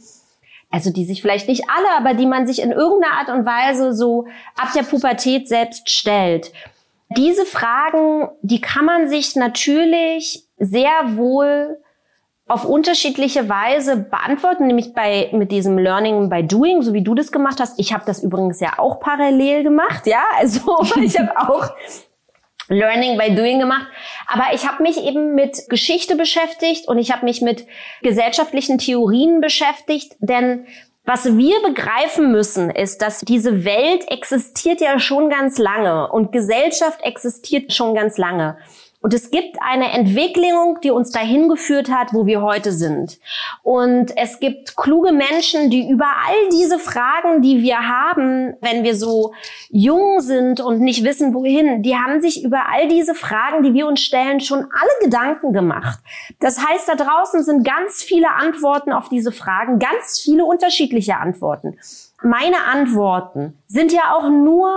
also 0.76 0.92
die 0.92 1.06
sich 1.06 1.22
vielleicht 1.22 1.48
nicht 1.48 1.64
alle, 1.70 1.88
aber 1.98 2.16
die 2.16 2.26
man 2.26 2.46
sich 2.46 2.62
in 2.62 2.72
irgendeiner 2.72 3.14
Art 3.14 3.30
und 3.30 3.46
Weise 3.46 3.94
so 3.94 4.26
ab 4.58 4.74
der 4.76 4.84
Pubertät 4.84 5.48
selbst 5.48 5.90
stellt. 5.90 6.52
Diese 7.16 7.46
Fragen, 7.46 8.28
die 8.42 8.60
kann 8.60 8.84
man 8.84 9.08
sich 9.08 9.38
natürlich 9.38 10.44
sehr 10.58 11.16
wohl 11.16 11.78
auf 12.48 12.66
unterschiedliche 12.66 13.48
Weise 13.48 13.96
beantworten, 13.96 14.68
nämlich 14.68 14.94
bei 14.94 15.30
mit 15.32 15.50
diesem 15.50 15.78
Learning 15.78 16.30
by 16.30 16.44
Doing, 16.44 16.82
so 16.82 16.92
wie 16.92 17.04
du 17.04 17.16
das 17.16 17.32
gemacht 17.32 17.62
hast. 17.62 17.80
Ich 17.80 17.94
habe 17.94 18.04
das 18.06 18.22
übrigens 18.22 18.60
ja 18.60 18.74
auch 18.78 19.00
parallel 19.00 19.64
gemacht, 19.64 20.06
ja, 20.06 20.26
also 20.38 20.60
ich 21.02 21.18
habe 21.18 21.40
auch 21.40 21.70
Learning 22.68 23.18
by 23.18 23.36
Doing 23.36 23.60
gemacht, 23.60 23.88
aber 24.28 24.54
ich 24.54 24.68
habe 24.68 24.82
mich 24.82 24.98
eben 25.04 25.36
mit 25.36 25.70
Geschichte 25.70 26.16
beschäftigt 26.16 26.88
und 26.88 26.98
ich 26.98 27.12
habe 27.12 27.26
mich 27.26 27.42
mit 27.42 27.68
gesellschaftlichen 28.02 28.78
Theorien 28.78 29.40
beschäftigt, 29.42 30.16
denn 30.20 30.66
was 31.08 31.38
wir 31.38 31.62
begreifen 31.62 32.32
müssen, 32.32 32.72
ist, 32.72 33.04
dass 33.04 33.20
diese 33.20 33.64
Welt 33.64 34.10
existiert 34.10 34.82
ja 34.82 34.98
schon 34.98 35.30
ganz 35.30 35.60
lange 35.60 36.12
und 36.12 36.32
Gesellschaft 36.32 37.04
existiert 37.04 37.72
schon 37.74 37.94
ganz 37.94 38.18
lange. 38.18 38.58
Und 39.06 39.14
es 39.14 39.30
gibt 39.30 39.58
eine 39.62 39.92
Entwicklung, 39.92 40.80
die 40.82 40.90
uns 40.90 41.12
dahin 41.12 41.48
geführt 41.48 41.92
hat, 41.92 42.12
wo 42.12 42.26
wir 42.26 42.42
heute 42.42 42.72
sind. 42.72 43.20
Und 43.62 44.18
es 44.18 44.40
gibt 44.40 44.76
kluge 44.76 45.12
Menschen, 45.12 45.70
die 45.70 45.88
über 45.88 46.08
all 46.08 46.50
diese 46.52 46.80
Fragen, 46.80 47.44
die 47.44 47.62
wir 47.62 47.88
haben, 47.88 48.56
wenn 48.62 48.84
wir 48.84 48.96
so 48.96 49.36
jung 49.70 50.22
sind 50.22 50.60
und 50.60 50.80
nicht 50.80 51.04
wissen, 51.04 51.36
wohin, 51.36 51.84
die 51.84 51.96
haben 51.96 52.20
sich 52.20 52.44
über 52.44 52.68
all 52.74 52.88
diese 52.88 53.14
Fragen, 53.14 53.62
die 53.62 53.76
wir 53.76 53.86
uns 53.86 54.02
stellen, 54.02 54.40
schon 54.40 54.62
alle 54.62 54.92
Gedanken 55.04 55.54
gemacht. 55.54 56.00
Das 56.40 56.66
heißt, 56.66 56.90
da 56.90 56.96
draußen 56.96 57.44
sind 57.44 57.64
ganz 57.64 58.02
viele 58.02 58.32
Antworten 58.32 58.92
auf 58.92 59.08
diese 59.10 59.32
Fragen, 59.32 59.78
ganz 59.78 60.20
viele 60.20 60.46
unterschiedliche 60.46 61.18
Antworten. 61.18 61.78
Meine 62.24 62.64
Antworten 62.74 63.56
sind 63.68 63.92
ja 63.92 64.16
auch 64.16 64.30
nur 64.30 64.72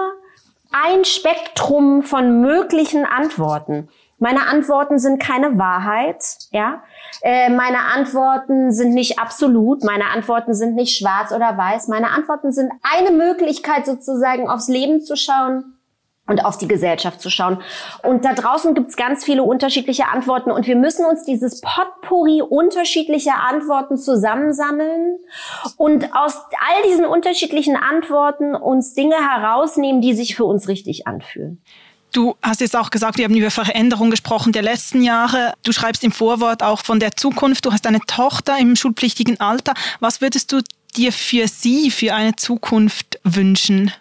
ein 0.70 1.06
Spektrum 1.06 2.02
von 2.02 2.42
möglichen 2.42 3.06
Antworten. 3.06 3.88
Meine 4.18 4.46
Antworten 4.46 4.98
sind 4.98 5.20
keine 5.22 5.58
Wahrheit, 5.58 6.22
ja. 6.50 6.82
Äh, 7.22 7.50
meine 7.50 7.78
Antworten 7.94 8.72
sind 8.72 8.94
nicht 8.94 9.18
absolut. 9.18 9.84
Meine 9.84 10.10
Antworten 10.10 10.54
sind 10.54 10.74
nicht 10.74 10.98
schwarz 10.98 11.32
oder 11.32 11.56
weiß. 11.56 11.88
Meine 11.88 12.10
Antworten 12.10 12.52
sind 12.52 12.72
eine 12.82 13.10
Möglichkeit 13.10 13.86
sozusagen 13.86 14.48
aufs 14.48 14.68
Leben 14.68 15.00
zu 15.00 15.16
schauen 15.16 15.78
und 16.28 16.44
auf 16.44 16.58
die 16.58 16.68
Gesellschaft 16.68 17.20
zu 17.20 17.30
schauen. 17.30 17.60
Und 18.02 18.24
da 18.24 18.34
draußen 18.34 18.74
gibt's 18.74 18.96
ganz 18.96 19.24
viele 19.24 19.42
unterschiedliche 19.42 20.06
Antworten 20.08 20.50
und 20.50 20.66
wir 20.66 20.76
müssen 20.76 21.04
uns 21.06 21.24
dieses 21.24 21.60
Potpourri 21.60 22.42
unterschiedlicher 22.42 23.42
Antworten 23.48 23.96
zusammensammeln 23.96 25.18
und 25.76 26.14
aus 26.14 26.36
all 26.36 26.82
diesen 26.88 27.06
unterschiedlichen 27.06 27.76
Antworten 27.76 28.54
uns 28.54 28.94
Dinge 28.94 29.16
herausnehmen, 29.16 30.00
die 30.00 30.14
sich 30.14 30.36
für 30.36 30.44
uns 30.44 30.68
richtig 30.68 31.06
anfühlen. 31.06 31.62
Du 32.12 32.36
hast 32.42 32.60
jetzt 32.60 32.76
auch 32.76 32.90
gesagt, 32.90 33.18
wir 33.18 33.24
haben 33.24 33.36
über 33.36 33.50
Veränderungen 33.50 34.10
gesprochen 34.10 34.52
der 34.52 34.62
letzten 34.62 35.02
Jahre. 35.02 35.52
Du 35.62 35.72
schreibst 35.72 36.02
im 36.04 36.12
Vorwort 36.12 36.62
auch 36.62 36.82
von 36.82 37.00
der 37.00 37.16
Zukunft. 37.16 37.66
Du 37.66 37.72
hast 37.72 37.86
eine 37.86 38.00
Tochter 38.00 38.58
im 38.58 38.76
schulpflichtigen 38.76 39.40
Alter. 39.40 39.74
Was 40.00 40.20
würdest 40.20 40.52
du 40.52 40.62
dir 40.96 41.12
für 41.12 41.48
sie, 41.48 41.90
für 41.90 42.14
eine 42.14 42.34
Zukunft 42.36 43.20
wünschen? 43.24 43.92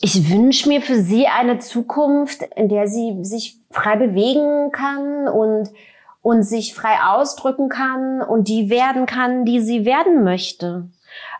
Ich 0.00 0.30
wünsche 0.30 0.68
mir 0.68 0.80
für 0.80 1.02
sie 1.02 1.26
eine 1.26 1.58
Zukunft, 1.58 2.42
in 2.56 2.68
der 2.68 2.86
sie 2.86 3.18
sich 3.22 3.56
frei 3.70 3.96
bewegen 3.96 4.70
kann 4.70 5.26
und, 5.28 5.68
und 6.22 6.44
sich 6.44 6.74
frei 6.74 7.02
ausdrücken 7.04 7.68
kann 7.68 8.22
und 8.22 8.46
die 8.46 8.70
werden 8.70 9.06
kann, 9.06 9.44
die 9.44 9.60
sie 9.60 9.84
werden 9.84 10.22
möchte 10.22 10.88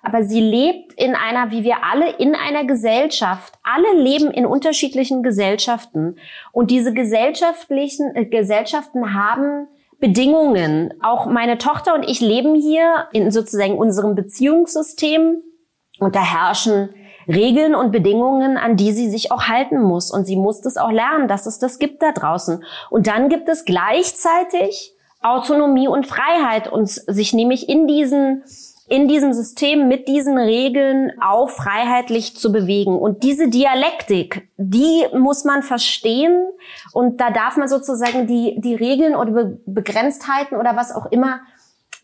aber 0.02 0.24
sie 0.24 0.40
lebt 0.40 0.92
in 0.94 1.14
einer, 1.14 1.52
wie 1.52 1.62
wir 1.62 1.84
alle, 1.84 2.16
in 2.16 2.34
einer 2.34 2.64
Gesellschaft. 2.64 3.54
Alle 3.62 4.02
leben 4.02 4.32
in 4.32 4.44
unterschiedlichen 4.44 5.22
Gesellschaften. 5.22 6.16
Und 6.50 6.72
diese 6.72 6.92
gesellschaftlichen 6.92 8.14
äh, 8.16 8.24
Gesellschaften 8.24 9.14
haben 9.14 9.68
Bedingungen. 10.00 10.92
Auch 11.02 11.26
meine 11.26 11.56
Tochter 11.58 11.94
und 11.94 12.02
ich 12.02 12.20
leben 12.20 12.56
hier 12.56 13.06
in 13.12 13.30
sozusagen 13.30 13.78
unserem 13.78 14.16
Beziehungssystem. 14.16 15.36
Und 16.00 16.16
da 16.16 16.22
herrschen 16.22 16.88
Regeln 17.28 17.76
und 17.76 17.92
Bedingungen, 17.92 18.56
an 18.56 18.76
die 18.76 18.90
sie 18.90 19.08
sich 19.08 19.30
auch 19.30 19.44
halten 19.44 19.80
muss. 19.80 20.10
Und 20.10 20.26
sie 20.26 20.34
muss 20.34 20.60
das 20.60 20.76
auch 20.76 20.90
lernen, 20.90 21.28
dass 21.28 21.46
es 21.46 21.60
das 21.60 21.78
gibt 21.78 22.02
da 22.02 22.10
draußen. 22.10 22.64
Und 22.90 23.06
dann 23.06 23.28
gibt 23.28 23.48
es 23.48 23.64
gleichzeitig 23.64 24.94
Autonomie 25.22 25.86
und 25.86 26.08
Freiheit 26.08 26.66
und 26.66 26.88
sich 26.88 27.32
nämlich 27.32 27.68
in 27.68 27.86
diesen 27.86 28.42
in 28.92 29.08
diesem 29.08 29.32
System 29.32 29.88
mit 29.88 30.06
diesen 30.06 30.36
Regeln 30.36 31.12
auch 31.18 31.48
freiheitlich 31.48 32.36
zu 32.36 32.52
bewegen. 32.52 32.98
Und 32.98 33.22
diese 33.22 33.48
Dialektik, 33.48 34.50
die 34.58 35.06
muss 35.18 35.44
man 35.44 35.62
verstehen 35.62 36.46
und 36.92 37.18
da 37.18 37.30
darf 37.30 37.56
man 37.56 37.68
sozusagen 37.68 38.26
die, 38.26 38.60
die 38.60 38.74
Regeln 38.74 39.16
oder 39.16 39.50
Begrenztheiten 39.64 40.58
oder 40.58 40.76
was 40.76 40.94
auch 40.94 41.06
immer 41.06 41.40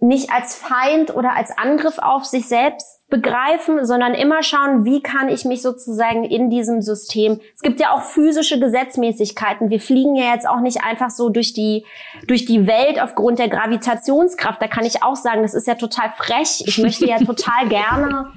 nicht 0.00 0.30
als 0.30 0.54
Feind 0.54 1.14
oder 1.14 1.34
als 1.34 1.56
Angriff 1.58 1.98
auf 1.98 2.24
sich 2.24 2.46
selbst 2.46 3.00
begreifen, 3.08 3.84
sondern 3.84 4.14
immer 4.14 4.42
schauen, 4.42 4.84
wie 4.84 5.02
kann 5.02 5.28
ich 5.28 5.44
mich 5.44 5.62
sozusagen 5.62 6.24
in 6.24 6.50
diesem 6.50 6.82
System. 6.82 7.40
Es 7.54 7.62
gibt 7.62 7.80
ja 7.80 7.92
auch 7.92 8.02
physische 8.02 8.60
Gesetzmäßigkeiten. 8.60 9.70
Wir 9.70 9.80
fliegen 9.80 10.14
ja 10.14 10.32
jetzt 10.34 10.48
auch 10.48 10.60
nicht 10.60 10.84
einfach 10.84 11.10
so 11.10 11.30
durch 11.30 11.52
die 11.52 11.84
durch 12.26 12.44
die 12.44 12.66
Welt 12.66 13.00
aufgrund 13.00 13.38
der 13.38 13.48
Gravitationskraft. 13.48 14.60
Da 14.60 14.68
kann 14.68 14.84
ich 14.84 15.02
auch 15.02 15.16
sagen, 15.16 15.42
das 15.42 15.54
ist 15.54 15.66
ja 15.66 15.74
total 15.74 16.12
frech. 16.16 16.62
Ich 16.66 16.78
möchte 16.78 17.06
ja 17.06 17.18
total 17.18 17.66
gerne 17.68 18.32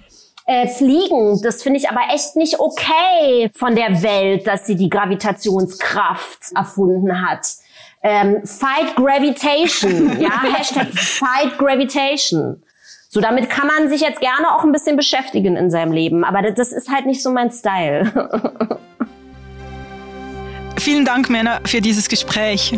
äh, 0.46 0.68
fliegen. 0.68 1.42
Das 1.44 1.62
finde 1.62 1.80
ich 1.80 1.90
aber 1.90 2.14
echt 2.14 2.38
nicht 2.38 2.60
okay 2.60 3.52
von 3.54 3.76
der 3.76 4.02
Welt, 4.02 4.48
dass 4.48 4.66
sie 4.66 4.76
die 4.76 4.90
Gravitationskraft 4.90 6.54
erfunden 6.56 7.28
hat. 7.28 7.46
Ähm, 8.04 8.46
fight 8.46 8.96
Gravitation, 8.96 10.20
ja, 10.20 10.42
Hashtag 10.42 10.88
Fight 10.94 11.58
Gravitation. 11.58 12.62
So, 13.10 13.20
damit 13.20 13.50
kann 13.50 13.68
man 13.68 13.90
sich 13.90 14.02
jetzt 14.02 14.22
gerne 14.22 14.56
auch 14.56 14.64
ein 14.64 14.72
bisschen 14.72 14.96
beschäftigen 14.96 15.58
in 15.58 15.70
seinem 15.70 15.92
Leben, 15.92 16.24
aber 16.24 16.42
das 16.52 16.72
ist 16.72 16.90
halt 16.90 17.06
nicht 17.06 17.22
so 17.22 17.30
mein 17.30 17.52
Style. 17.52 18.80
Vielen 20.80 21.06
Dank, 21.06 21.30
Männer, 21.30 21.60
für 21.66 21.80
dieses 21.82 22.08
Gespräch. 22.10 22.74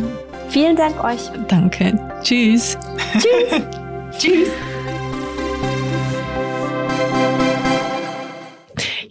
Vielen 0.49 0.75
Dank 0.75 1.01
euch. 1.03 1.31
Danke. 1.47 1.97
Tschüss. 2.21 2.77
Tschüss. 3.13 3.61
Tschüss. 4.17 4.49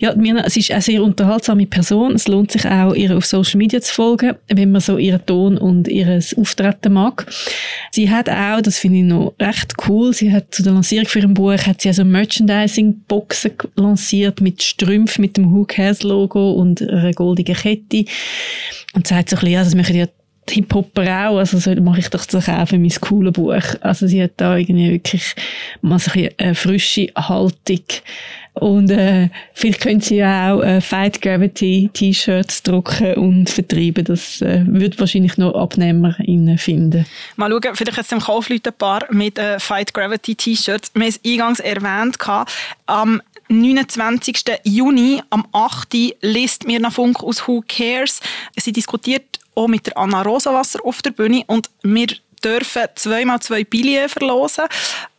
Ja, 0.03 0.17
Mirna, 0.17 0.51
sie 0.51 0.59
ist 0.59 0.73
eine 0.73 0.83
sehr 0.83 1.01
unterhaltsame 1.01 1.65
Person. 1.65 2.17
Es 2.17 2.27
lohnt 2.27 2.51
sich 2.51 2.67
auch, 2.67 2.93
ihr 2.93 3.17
auf 3.17 3.25
Social 3.25 3.57
Media 3.57 3.81
zu 3.81 3.95
folgen, 3.95 4.35
wenn 4.49 4.73
man 4.73 4.81
so 4.81 4.99
ihren 4.99 5.25
Ton 5.25 5.57
und 5.57 5.87
ihr 5.87 6.21
Auftreten 6.37 6.95
mag. 6.95 7.25
Sie 7.93 8.11
hat 8.11 8.29
auch, 8.29 8.61
das 8.61 8.81
finde 8.81 8.99
ich 8.99 9.05
noch 9.05 9.33
recht 9.39 9.75
cool, 9.87 10.13
sie 10.13 10.33
hat 10.33 10.53
zu 10.53 10.65
der 10.65 10.73
Lancierung 10.73 11.07
für 11.07 11.21
ihrem 11.21 11.35
Buch 11.35 11.53
hat 11.53 11.83
sie 11.83 11.89
also 11.89 12.05
Merchandising-Boxen 12.05 13.53
lanciert 13.77 14.41
mit 14.41 14.61
Strümpfen, 14.61 15.23
mit 15.23 15.37
dem 15.37 15.53
Who 15.53 15.67
Cares 15.67 16.03
Logo 16.03 16.51
und 16.51 16.83
einer 16.83 17.13
goldigen 17.13 17.55
Kette. 17.55 18.05
Und 18.95 19.07
sagt 19.07 19.31
so 19.31 19.37
ein 19.37 19.41
bisschen, 19.41 19.53
ja, 19.53 19.63
das 19.63 19.77
möchte 19.77 19.93
ja 19.93 20.07
Hip-Hopper 20.51 21.29
auch, 21.29 21.39
also 21.39 21.59
so 21.59 21.73
mache 21.81 22.01
ich 22.01 22.09
doch 22.09 22.27
das 22.27 22.49
auch 22.49 22.67
für 22.67 22.77
mein 22.77 22.91
cooles 23.01 23.33
Buch. 23.33 23.63
Also 23.81 24.09
sie 24.09 24.21
hat 24.21 24.33
da 24.39 24.57
irgendwie 24.57 24.91
wirklich 24.91 25.37
mal 25.81 26.01
so 26.01 26.11
eine 26.39 26.57
frische 26.57 27.07
Haltung 27.15 27.85
und 28.55 28.91
äh, 28.91 29.31
vielleicht 29.55 29.81
können 29.81 30.01
sie 30.01 30.17
ja 30.17 30.53
auch 30.53 30.63
äh, 30.63 30.81
Fight 30.81 31.23
Gravity 31.23 31.91
T-Shirts 31.93 32.63
drucken 32.63 33.15
und 33.15 33.49
vertreiben. 33.49 34.05
Das 34.05 34.43
äh, 34.43 34.65
wird 34.67 35.01
wahrscheinlich 35.01 35.39
noch 35.39 35.55
Abnehmer 35.55 36.15
finden. 36.59 37.07
Mal 37.37 37.51
schauen, 37.51 37.75
vielleicht 37.75 37.97
jetzt 37.97 38.13
im 38.13 38.21
Kaufleute 38.21 38.71
ein 38.71 38.77
paar 38.77 39.07
mit 39.11 39.39
äh, 39.39 39.59
Fight 39.59 39.95
Gravity 39.95 40.35
T-Shirts. 40.35 40.91
Wir 40.95 41.03
haben 41.03 41.09
es 41.09 41.21
eingangs 41.25 41.61
erwähnt. 41.61 42.19
Am 42.87 43.23
29. 43.49 44.45
Juni, 44.65 45.23
am 45.31 45.47
8. 45.53 45.95
liest 46.21 46.67
Mirna 46.67 46.91
Funk 46.91 47.23
aus 47.23 47.47
Who 47.47 47.63
Cares. 47.67 48.21
Sie 48.57 48.73
diskutiert 48.73 49.41
auch 49.55 49.69
mit 49.69 49.87
der 49.87 49.97
Anna 49.97 50.23
Rosawasser 50.23 50.81
auf 50.85 51.03
der 51.03 51.11
Bühne 51.11 51.43
und 51.47 51.71
wir 51.83 52.09
dürfen 52.45 52.83
zweimal 52.95 53.41
zwei 53.41 53.65
Billionen 53.65 54.09
verlosen. 54.09 54.65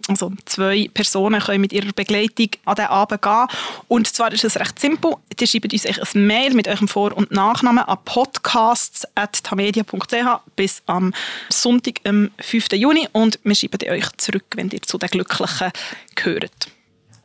Also 0.08 0.32
zwei 0.46 0.90
Personen 0.94 1.40
können 1.40 1.62
mit 1.62 1.72
ihrer 1.72 1.94
Begleitung 1.94 2.50
an 2.66 2.76
den 2.76 2.88
Abend 2.88 3.22
gehen. 3.22 3.48
Und 3.88 4.08
zwar 4.08 4.34
ist 4.34 4.44
es 4.44 4.60
recht 4.60 4.78
simpel. 4.80 5.14
Ihr 5.40 5.48
schreibt 5.48 5.72
uns 5.72 5.86
ein 5.86 6.28
Mail 6.28 6.54
mit 6.54 6.68
eurem 6.68 6.90
Vor- 6.90 7.16
und 7.16 7.32
Nachnamen 7.32 7.86
an 7.86 8.00
podcasts.tamedia.ch 8.04 10.42
bis 10.56 10.82
am 10.88 11.14
Sonntag, 11.50 12.02
am 12.06 12.32
5. 12.40 12.74
Juni. 12.74 13.08
Und 13.14 13.40
wir 13.44 13.56
schreiben 13.56 13.90
euch 13.90 14.10
zurück, 14.18 14.44
wenn 14.56 14.70
ihr 14.70 14.82
zu 14.82 14.98
den 14.98 15.10
Glücklichen 15.10 15.72
gehört. 16.16 16.68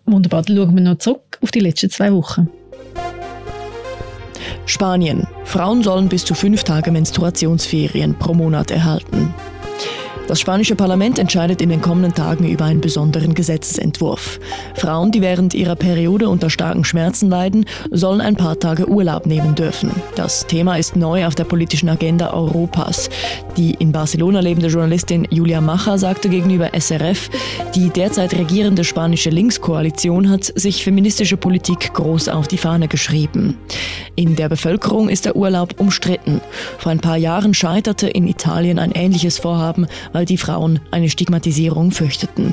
Wunderbar, 0.06 0.42
dann 0.42 0.56
schauen 0.56 0.74
wir 0.74 0.82
noch 0.82 0.98
zurück 0.98 1.38
auf 1.42 1.50
die 1.50 1.60
letzten 1.60 1.90
zwei 1.90 2.12
Wochen. 2.12 2.48
Spanien. 4.66 5.26
Frauen 5.44 5.82
sollen 5.82 6.08
bis 6.08 6.24
zu 6.24 6.34
fünf 6.34 6.62
Tage 6.62 6.92
Menstruationsferien 6.92 8.16
pro 8.18 8.34
Monat 8.34 8.70
erhalten. 8.70 9.34
Das 10.28 10.40
spanische 10.40 10.76
Parlament 10.76 11.18
entscheidet 11.18 11.62
in 11.62 11.70
den 11.70 11.80
kommenden 11.80 12.12
Tagen 12.12 12.46
über 12.46 12.66
einen 12.66 12.82
besonderen 12.82 13.32
Gesetzesentwurf. 13.32 14.38
Frauen, 14.74 15.10
die 15.10 15.22
während 15.22 15.54
ihrer 15.54 15.74
Periode 15.74 16.28
unter 16.28 16.50
starken 16.50 16.84
Schmerzen 16.84 17.30
leiden, 17.30 17.64
sollen 17.90 18.20
ein 18.20 18.36
paar 18.36 18.60
Tage 18.60 18.86
Urlaub 18.90 19.24
nehmen 19.24 19.54
dürfen. 19.54 19.90
Das 20.16 20.46
Thema 20.46 20.76
ist 20.76 20.96
neu 20.96 21.26
auf 21.26 21.34
der 21.34 21.44
politischen 21.44 21.88
Agenda 21.88 22.34
Europas. 22.34 23.08
Die 23.56 23.72
in 23.78 23.90
Barcelona 23.90 24.40
lebende 24.40 24.68
Journalistin 24.68 25.26
Julia 25.30 25.62
Macha 25.62 25.96
sagte 25.96 26.28
gegenüber 26.28 26.72
SRF, 26.78 27.30
die 27.74 27.88
derzeit 27.88 28.34
regierende 28.34 28.84
spanische 28.84 29.30
Linkskoalition 29.30 30.28
hat 30.28 30.44
sich 30.44 30.84
feministische 30.84 31.38
Politik 31.38 31.94
groß 31.94 32.28
auf 32.28 32.48
die 32.48 32.58
Fahne 32.58 32.88
geschrieben. 32.88 33.56
In 34.14 34.36
der 34.36 34.50
Bevölkerung 34.50 35.08
ist 35.08 35.24
der 35.24 35.36
Urlaub 35.36 35.80
umstritten. 35.80 36.42
Vor 36.76 36.92
ein 36.92 37.00
paar 37.00 37.16
Jahren 37.16 37.54
scheiterte 37.54 38.08
in 38.08 38.26
Italien 38.26 38.78
ein 38.78 38.92
ähnliches 38.92 39.38
Vorhaben, 39.38 39.86
weil 40.18 40.24
die 40.24 40.36
Frauen 40.36 40.80
eine 40.90 41.10
Stigmatisierung 41.10 41.92
fürchteten. 41.92 42.52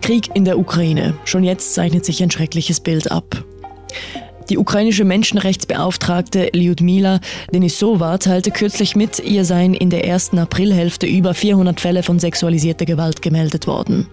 Krieg 0.00 0.30
in 0.32 0.46
der 0.46 0.58
Ukraine. 0.58 1.12
Schon 1.26 1.44
jetzt 1.44 1.74
zeichnet 1.74 2.06
sich 2.06 2.22
ein 2.22 2.30
schreckliches 2.30 2.80
Bild 2.80 3.12
ab. 3.12 3.44
Die 4.48 4.56
ukrainische 4.56 5.04
Menschenrechtsbeauftragte 5.04 6.48
Lyudmila 6.54 7.20
Denisova 7.52 8.16
teilte 8.16 8.50
kürzlich 8.50 8.96
mit, 8.96 9.18
ihr 9.18 9.44
seien 9.44 9.74
in 9.74 9.90
der 9.90 10.06
ersten 10.06 10.38
Aprilhälfte 10.38 11.06
über 11.06 11.34
400 11.34 11.78
Fälle 11.78 12.02
von 12.02 12.18
sexualisierter 12.18 12.86
Gewalt 12.86 13.20
gemeldet 13.20 13.66
worden. 13.66 14.06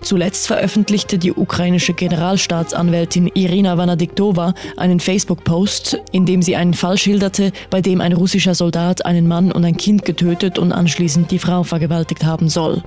Zuletzt 0.00 0.46
veröffentlichte 0.46 1.18
die 1.18 1.32
ukrainische 1.32 1.92
Generalstaatsanwältin 1.92 3.30
Irina 3.34 3.76
Vanadiktova 3.76 4.54
einen 4.78 5.00
Facebook-Post, 5.00 6.00
in 6.12 6.24
dem 6.24 6.40
sie 6.40 6.56
einen 6.56 6.72
Fall 6.72 6.96
schilderte, 6.96 7.52
bei 7.68 7.82
dem 7.82 8.00
ein 8.00 8.14
russischer 8.14 8.54
Soldat 8.54 9.04
einen 9.04 9.28
Mann 9.28 9.52
und 9.52 9.66
ein 9.66 9.76
Kind 9.76 10.06
getötet 10.06 10.58
und 10.58 10.72
anschließend 10.72 11.30
die 11.30 11.38
Frau 11.38 11.62
vergewaltigt 11.62 12.24
haben 12.24 12.48
soll. 12.48 12.82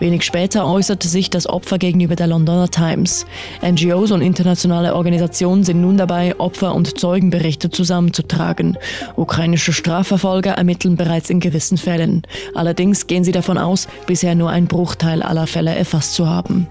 Wenig 0.00 0.22
später 0.22 0.66
äußerte 0.66 1.08
sich 1.08 1.30
das 1.30 1.46
Opfer 1.46 1.78
gegenüber 1.78 2.14
der 2.14 2.26
Londoner 2.26 2.68
Times. 2.68 3.24
NGOs 3.66 4.10
und 4.10 4.20
internationale 4.20 4.94
Organisationen 4.94 5.64
sind 5.64 5.80
nun 5.80 5.96
dabei, 5.96 6.34
Opfer- 6.42 6.74
und 6.74 6.98
Zeugenberichte 6.98 7.70
zusammenzutragen. 7.70 8.76
Ukrainische 9.16 9.72
Strafverfolger 9.72 10.52
ermitteln 10.52 10.96
bereits 10.96 11.30
in 11.30 11.40
gewissen 11.40 11.78
Fällen. 11.78 12.22
Allerdings 12.54 13.06
gehen 13.06 13.24
sie 13.24 13.32
davon 13.32 13.56
aus, 13.56 13.88
bisher 14.06 14.34
nur 14.34 14.50
ein 14.50 14.66
Bruchteil 14.66 15.22
aller 15.22 15.46
Fälle 15.46 15.74
erfasst 15.74 16.14
zu 16.14 16.28
haben. 16.28 16.66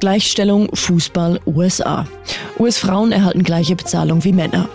Gleichstellung 0.00 0.74
Fußball 0.74 1.40
USA. 1.46 2.06
US-Frauen 2.58 3.12
erhalten 3.12 3.42
gleiche 3.42 3.76
Bezahlung 3.76 4.24
wie 4.24 4.32
Männer. 4.32 4.68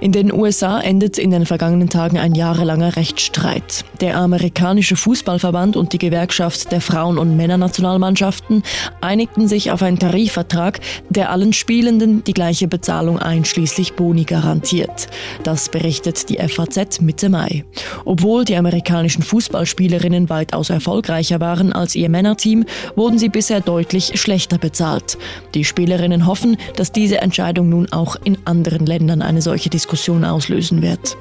In 0.00 0.12
den 0.12 0.32
USA 0.32 0.80
endet 0.80 1.18
in 1.18 1.30
den 1.30 1.46
vergangenen 1.46 1.88
Tagen 1.88 2.18
ein 2.18 2.34
jahrelanger 2.34 2.96
Rechtsstreit. 2.96 3.84
Der 4.00 4.16
amerikanische 4.16 4.96
Fußballverband 4.96 5.76
und 5.76 5.92
die 5.92 5.98
Gewerkschaft 5.98 6.72
der 6.72 6.80
Frauen- 6.80 7.18
und 7.18 7.36
Männernationalmannschaften 7.36 8.62
einigten 9.00 9.48
sich 9.48 9.70
auf 9.70 9.82
einen 9.82 9.98
Tarifvertrag, 9.98 10.80
der 11.08 11.30
allen 11.30 11.52
Spielenden 11.52 12.24
die 12.24 12.32
gleiche 12.32 12.68
Bezahlung 12.68 13.18
einschließlich 13.18 13.94
Boni 13.94 14.24
garantiert. 14.24 15.08
Das 15.42 15.68
berichtet 15.68 16.28
die 16.28 16.36
FAZ 16.36 17.00
Mitte 17.00 17.28
Mai. 17.28 17.64
Obwohl 18.04 18.44
die 18.44 18.56
amerikanischen 18.56 19.22
Fußballspielerinnen 19.22 20.28
weitaus 20.28 20.70
erfolgreicher 20.70 21.40
waren 21.40 21.72
als 21.72 21.94
ihr 21.94 22.08
Männerteam, 22.08 22.64
wurden 22.96 23.18
sie 23.18 23.28
bisher 23.28 23.60
deutlich 23.60 24.20
schlechter 24.20 24.58
bezahlt. 24.58 25.18
Die 25.54 25.64
Spielerinnen 25.64 26.26
hoffen, 26.26 26.56
dass 26.76 26.92
diese 26.92 27.18
Entscheidung 27.18 27.68
nun 27.68 27.90
auch 27.92 28.16
in 28.24 28.38
anderen 28.44 28.86
Ländern 28.86 29.22
eine 29.22 29.42
solche 29.42 29.61
Diskussion 29.70 30.24
auslösen 30.24 30.82
wird. 30.82 31.16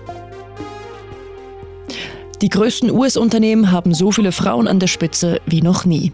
Die 2.41 2.49
größten 2.49 2.89
US-Unternehmen 2.89 3.71
haben 3.71 3.93
so 3.93 4.11
viele 4.11 4.31
Frauen 4.31 4.67
an 4.67 4.79
der 4.79 4.87
Spitze 4.87 5.39
wie 5.45 5.61
noch 5.61 5.85
nie. 5.85 6.11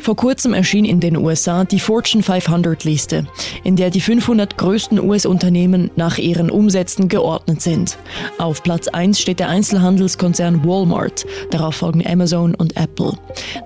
Vor 0.00 0.16
kurzem 0.16 0.52
erschien 0.54 0.84
in 0.84 1.00
den 1.00 1.16
USA 1.16 1.64
die 1.64 1.78
Fortune 1.78 2.22
500 2.22 2.84
Liste, 2.84 3.26
in 3.62 3.76
der 3.76 3.90
die 3.90 4.00
500 4.00 4.58
größten 4.58 4.98
US-Unternehmen 5.00 5.90
nach 5.96 6.18
ihren 6.18 6.50
Umsätzen 6.50 7.08
geordnet 7.08 7.62
sind. 7.62 7.98
Auf 8.38 8.62
Platz 8.62 8.88
1 8.88 9.20
steht 9.20 9.38
der 9.38 9.48
Einzelhandelskonzern 9.48 10.64
Walmart, 10.64 11.24
darauf 11.50 11.76
folgen 11.76 12.04
Amazon 12.06 12.54
und 12.54 12.76
Apple. 12.76 13.12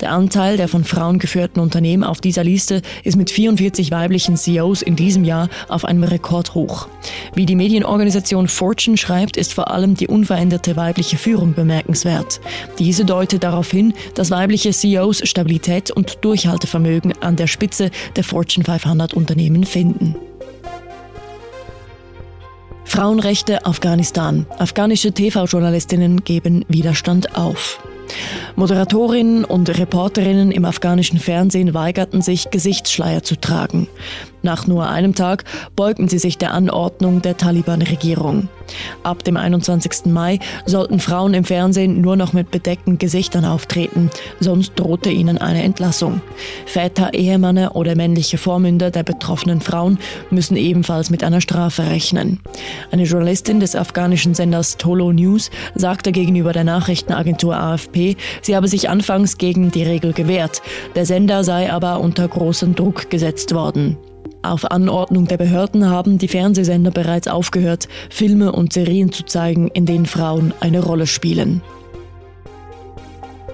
Der 0.01 0.13
Anteil 0.13 0.57
der 0.57 0.69
von 0.69 0.85
Frauen 0.85 1.19
geführten 1.19 1.61
Unternehmen 1.61 2.05
auf 2.05 2.21
dieser 2.21 2.45
Liste 2.45 2.83
ist 3.03 3.17
mit 3.17 3.31
44 3.31 3.91
weiblichen 3.91 4.37
CEOs 4.37 4.83
in 4.83 4.97
diesem 4.97 5.25
Jahr 5.25 5.49
auf 5.69 5.85
einem 5.85 6.05
Rekord 6.05 6.55
hoch. 6.55 6.89
Wie 7.35 7.47
die 7.47 7.57
Medienorganisation 7.57 8.49
Fortune 8.49 8.97
schreibt, 8.97 9.37
ist 9.37 9.55
vor 9.55 9.71
allem 9.71 9.95
die 9.95 10.09
unveränderte 10.09 10.77
weibliche 10.77 11.17
Führung 11.17 11.55
bemerkenswert. 11.55 12.41
Diese 12.79 13.05
deutet 13.05 13.43
darauf 13.43 13.71
hin, 13.71 13.95
dass 14.15 14.31
weibliche 14.31 14.73
CEOs 14.73 15.27
Stabilität 15.29 15.86
und 15.91 16.25
Durchhaltevermögen 16.25 17.13
an 17.21 17.37
der 17.37 17.47
Spitze 17.47 17.91
der 18.17 18.25
Fortune 18.25 18.65
500 18.65 19.15
Unternehmen 19.15 19.65
finden. 19.65 20.17
Frauenrechte 22.85 23.67
Afghanistan. 23.67 24.47
Afghanische 24.59 25.13
TV-Journalistinnen 25.13 26.25
geben 26.25 26.65
Widerstand 26.69 27.37
auf. 27.37 27.81
Moderatorinnen 28.55 29.45
und 29.45 29.69
Reporterinnen 29.79 30.51
im 30.51 30.65
afghanischen 30.65 31.19
Fernsehen 31.19 31.75
weigerten 31.75 32.23
sich, 32.23 32.51
Gesichtsschleier 32.51 33.23
zu 33.23 33.37
tragen. 33.37 33.89
Nach 34.47 34.69
nur 34.69 34.89
einem 34.89 35.13
Tag 35.17 35.43
beugten 35.75 36.07
sie 36.07 36.21
sich 36.21 36.39
der 36.39 36.53
Anordnung 36.53 37.21
der 37.21 37.37
Taliban-Regierung. 37.37 38.49
Ab 39.03 39.25
dem 39.25 39.37
21. 39.37 40.07
Mai 40.07 40.39
sollten 40.65 41.01
Frauen 41.01 41.35
im 41.35 41.43
Fernsehen 41.43 42.01
nur 42.01 42.15
noch 42.15 42.33
mit 42.33 42.53
bedeckten 42.53 42.97
Gesichtern 42.99 43.45
auftreten, 43.45 44.09
sonst 44.39 44.75
drohte 44.77 45.11
ihnen 45.11 45.39
eine 45.39 45.65
Entlassung. 45.65 46.21
Väter, 46.65 47.13
Ehemänner 47.13 47.75
oder 47.75 47.97
männliche 47.97 48.39
Vormünder 48.39 48.93
der 48.93 49.03
betroffenen 49.03 49.61
Frauen 49.61 49.99
müssen 50.31 50.57
ebenfalls 50.57 51.11
mit 51.11 51.25
einer 51.25 51.41
Strafe 51.41 51.91
rechnen. 51.91 52.39
Eine 52.93 53.03
Journalistin 53.03 53.59
des 53.59 53.75
afghanischen 53.75 54.35
Senders 54.35 54.77
Tolo 54.77 55.13
News 55.13 55.51
sagte 55.75 56.13
gegenüber 56.13 56.53
der 56.53 56.65
Nachrichtenagentur 56.65 57.57
AFP, 57.57 58.17
sie 58.43 58.55
habe 58.55 58.69
sich 58.69 58.89
anfangs 58.89 59.39
gegen 59.39 59.73
die 59.73 59.83
Regel 59.83 60.13
gewehrt. 60.13 60.63
Der 60.95 61.05
Sender 61.05 61.43
sei 61.43 61.73
aber 61.73 61.99
unter 61.99 62.29
großen 62.29 62.77
Druck 62.77 63.11
gesetzt 63.11 63.53
worden. 63.53 63.97
Auf 64.47 64.71
Anordnung 64.71 65.27
der 65.27 65.39
Behörden 65.39 65.91
haben 65.91 66.19
die 66.19 66.29
Fernsehsender 66.29 66.93
bereits 66.93 67.27
aufgehört, 67.27 67.89
Filme 68.11 68.53
und 68.53 68.73
Serien 68.73 69.11
zu 69.11 69.25
zeigen, 69.25 69.67
in 69.69 69.87
denen 69.87 70.07
Frauen 70.07 70.55
eine 70.61 70.85
Rolle 70.85 71.09
spielen. 71.09 71.63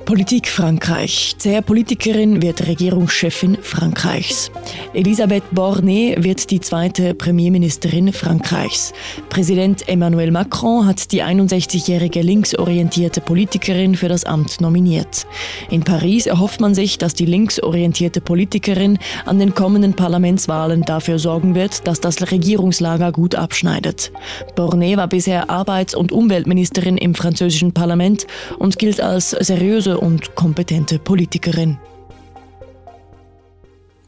Politik 0.05 0.49
Frankreich. 0.49 1.35
Zähe 1.39 1.63
Politikerin 1.63 2.43
wird 2.43 2.67
Regierungschefin 2.67 3.57
Frankreichs. 3.63 4.51
Elisabeth 4.95 5.45
Borne 5.53 6.17
wird 6.19 6.51
die 6.51 6.61
zweite 6.61 7.15
Premierministerin 7.15 8.13
Frankreichs. 8.13 8.93
Präsident 9.29 9.89
Emmanuel 9.89 10.33
Macron 10.33 10.87
hat 10.87 11.13
die 11.13 11.23
61-jährige 11.23 12.21
linksorientierte 12.21 13.21
Politikerin 13.21 13.95
für 13.95 14.09
das 14.09 14.25
Amt 14.25 14.61
nominiert. 14.61 15.27
In 15.71 15.83
Paris 15.83 16.27
erhofft 16.27 16.61
man 16.61 16.75
sich, 16.75 16.99
dass 16.99 17.15
die 17.15 17.27
linksorientierte 17.27 18.21
Politikerin 18.21 18.99
an 19.25 19.39
den 19.39 19.55
kommenden 19.55 19.95
Parlamentswahlen 19.95 20.83
dafür 20.83 21.19
sorgen 21.19 21.55
wird, 21.55 21.87
dass 21.87 22.01
das 22.01 22.31
Regierungslager 22.31 23.13
gut 23.13 23.37
abschneidet. 23.37 24.13
Borne 24.57 24.97
war 24.97 25.09
bisher 25.09 25.49
Arbeits- 25.49 25.95
und 25.95 26.13
Umweltministerin 26.13 26.99
im 26.99 27.15
französischen 27.15 27.73
Parlament 27.73 28.27
und 28.59 28.79
gilt 28.79 29.01
als 29.01 29.31
seriöse 29.31 29.92
und 29.99 30.35
kompetente 30.35 30.99
Politikerin. 30.99 31.79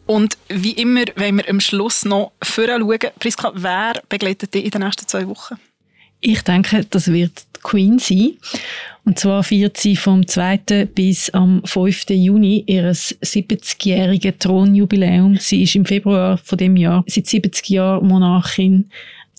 Und 0.06 0.36
wie 0.48 0.72
immer 0.72 1.04
wenn 1.16 1.36
wir 1.36 1.48
am 1.48 1.60
Schluss 1.60 2.04
noch 2.04 2.32
schauen. 2.42 2.98
Priska, 3.18 3.52
wer 3.54 4.02
begleitet 4.08 4.54
dich 4.54 4.64
in 4.64 4.70
den 4.70 4.82
nächsten 4.82 5.06
zwei 5.08 5.26
Wochen? 5.26 5.56
Ich 6.20 6.42
denke, 6.42 6.86
das 6.88 7.12
wird 7.12 7.44
die 7.56 7.60
Queen 7.60 7.98
sein. 7.98 8.38
Und 9.04 9.18
zwar 9.18 9.42
feiert 9.42 9.76
sie 9.76 9.96
vom 9.96 10.26
2. 10.26 10.88
bis 10.94 11.28
am 11.30 11.62
5. 11.64 12.10
Juni 12.10 12.64
ihres 12.66 13.14
70-jährigen 13.20 14.38
Thronjubiläum. 14.38 15.36
Sie 15.36 15.62
ist 15.62 15.74
im 15.74 15.84
Februar 15.84 16.38
von 16.38 16.56
dem 16.56 16.76
Jahr 16.76 17.04
seit 17.06 17.26
70 17.26 17.68
Jahren 17.68 18.06
Monarchin. 18.06 18.90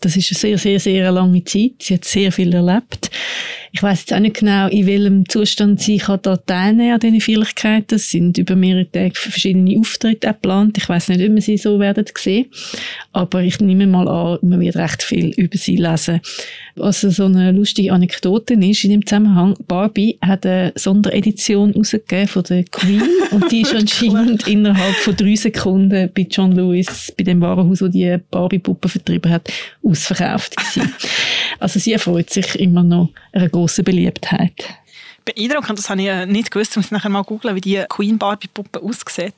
Das 0.01 0.15
ist 0.15 0.29
eine 0.29 0.37
sehr, 0.37 0.57
sehr, 0.57 0.79
sehr 0.79 1.11
lange 1.11 1.43
Zeit. 1.43 1.73
Sie 1.79 1.95
hat 1.95 2.05
sehr 2.05 2.31
viel 2.31 2.53
erlebt. 2.53 3.09
Ich 3.71 3.83
weiß 3.83 4.01
jetzt 4.01 4.13
auch 4.13 4.19
nicht 4.19 4.37
genau, 4.37 4.67
in 4.67 4.85
welchem 4.85 5.27
Zustand 5.27 5.81
sie 5.81 5.97
kann 5.97 6.19
da 6.21 6.37
teilnehmen 6.37 6.93
an 6.93 6.99
diesen 6.99 7.19
Feierlichkeiten. 7.19 7.95
Es 7.95 8.09
sind 8.09 8.37
über 8.37 8.55
mehrere 8.55 8.89
Tage 8.89 9.15
verschiedene 9.15 9.77
Auftritte 9.77 10.27
geplant. 10.27 10.77
Ich 10.77 10.87
weiß 10.87 11.09
nicht, 11.09 11.21
ob 11.21 11.35
wir 11.35 11.41
sie 11.41 11.57
so 11.57 11.79
werden 11.79 12.05
sehen. 12.17 12.45
Aber 13.11 13.41
ich 13.41 13.59
nehme 13.59 13.87
mal 13.87 14.07
an, 14.07 14.39
man 14.43 14.61
wird 14.61 14.77
recht 14.77 15.03
viel 15.03 15.31
über 15.31 15.57
sie 15.57 15.75
lesen. 15.75 16.21
Was 16.77 17.01
so 17.01 17.25
eine 17.25 17.53
lustige 17.53 17.93
Anekdote 17.93 18.55
ist 18.55 18.83
in 18.83 18.89
dem 18.89 19.05
Zusammenhang, 19.05 19.55
Barbie 19.65 20.17
hat 20.21 20.45
eine 20.45 20.73
Sonderedition 20.75 21.71
rausgegeben 21.71 22.27
von 22.27 22.43
der 22.43 22.65
Queen 22.65 23.01
und 23.31 23.49
die 23.49 23.61
ist 23.61 23.73
anscheinend 23.73 24.45
innerhalb 24.45 24.95
von 24.95 25.15
drei 25.15 25.35
Sekunden 25.35 26.09
bei 26.13 26.27
John 26.29 26.51
Lewis, 26.51 27.13
bei 27.17 27.23
dem 27.23 27.39
Warenhaus, 27.39 27.81
wo 27.81 27.87
die 27.87 28.17
Barbie-Puppe 28.29 28.89
vertrieben 28.89 29.31
hat, 29.31 29.49
ausverkauft 29.83 30.55
gewesen. 30.57 30.93
Also 31.57 31.79
sie 31.79 31.93
erfreut 31.93 32.29
sich 32.29 32.59
immer 32.59 32.83
noch 32.83 33.11
einer 33.31 33.47
grossen 33.47 33.85
Beliebtheit. 33.85 34.65
Beeindruckend, 35.25 35.79
das 35.79 35.89
habe 35.89 36.01
ich 36.01 36.07
äh, 36.07 36.25
nicht 36.27 36.51
gewusst. 36.51 36.71
Ich 36.71 36.77
muss 36.77 36.91
nachher 36.91 37.09
mal 37.09 37.23
googeln, 37.23 37.55
wie 37.55 37.61
die 37.61 37.83
Queen 37.89 38.19
Barbie 38.19 38.47
Puppe 38.47 38.81
aussieht. 38.81 39.33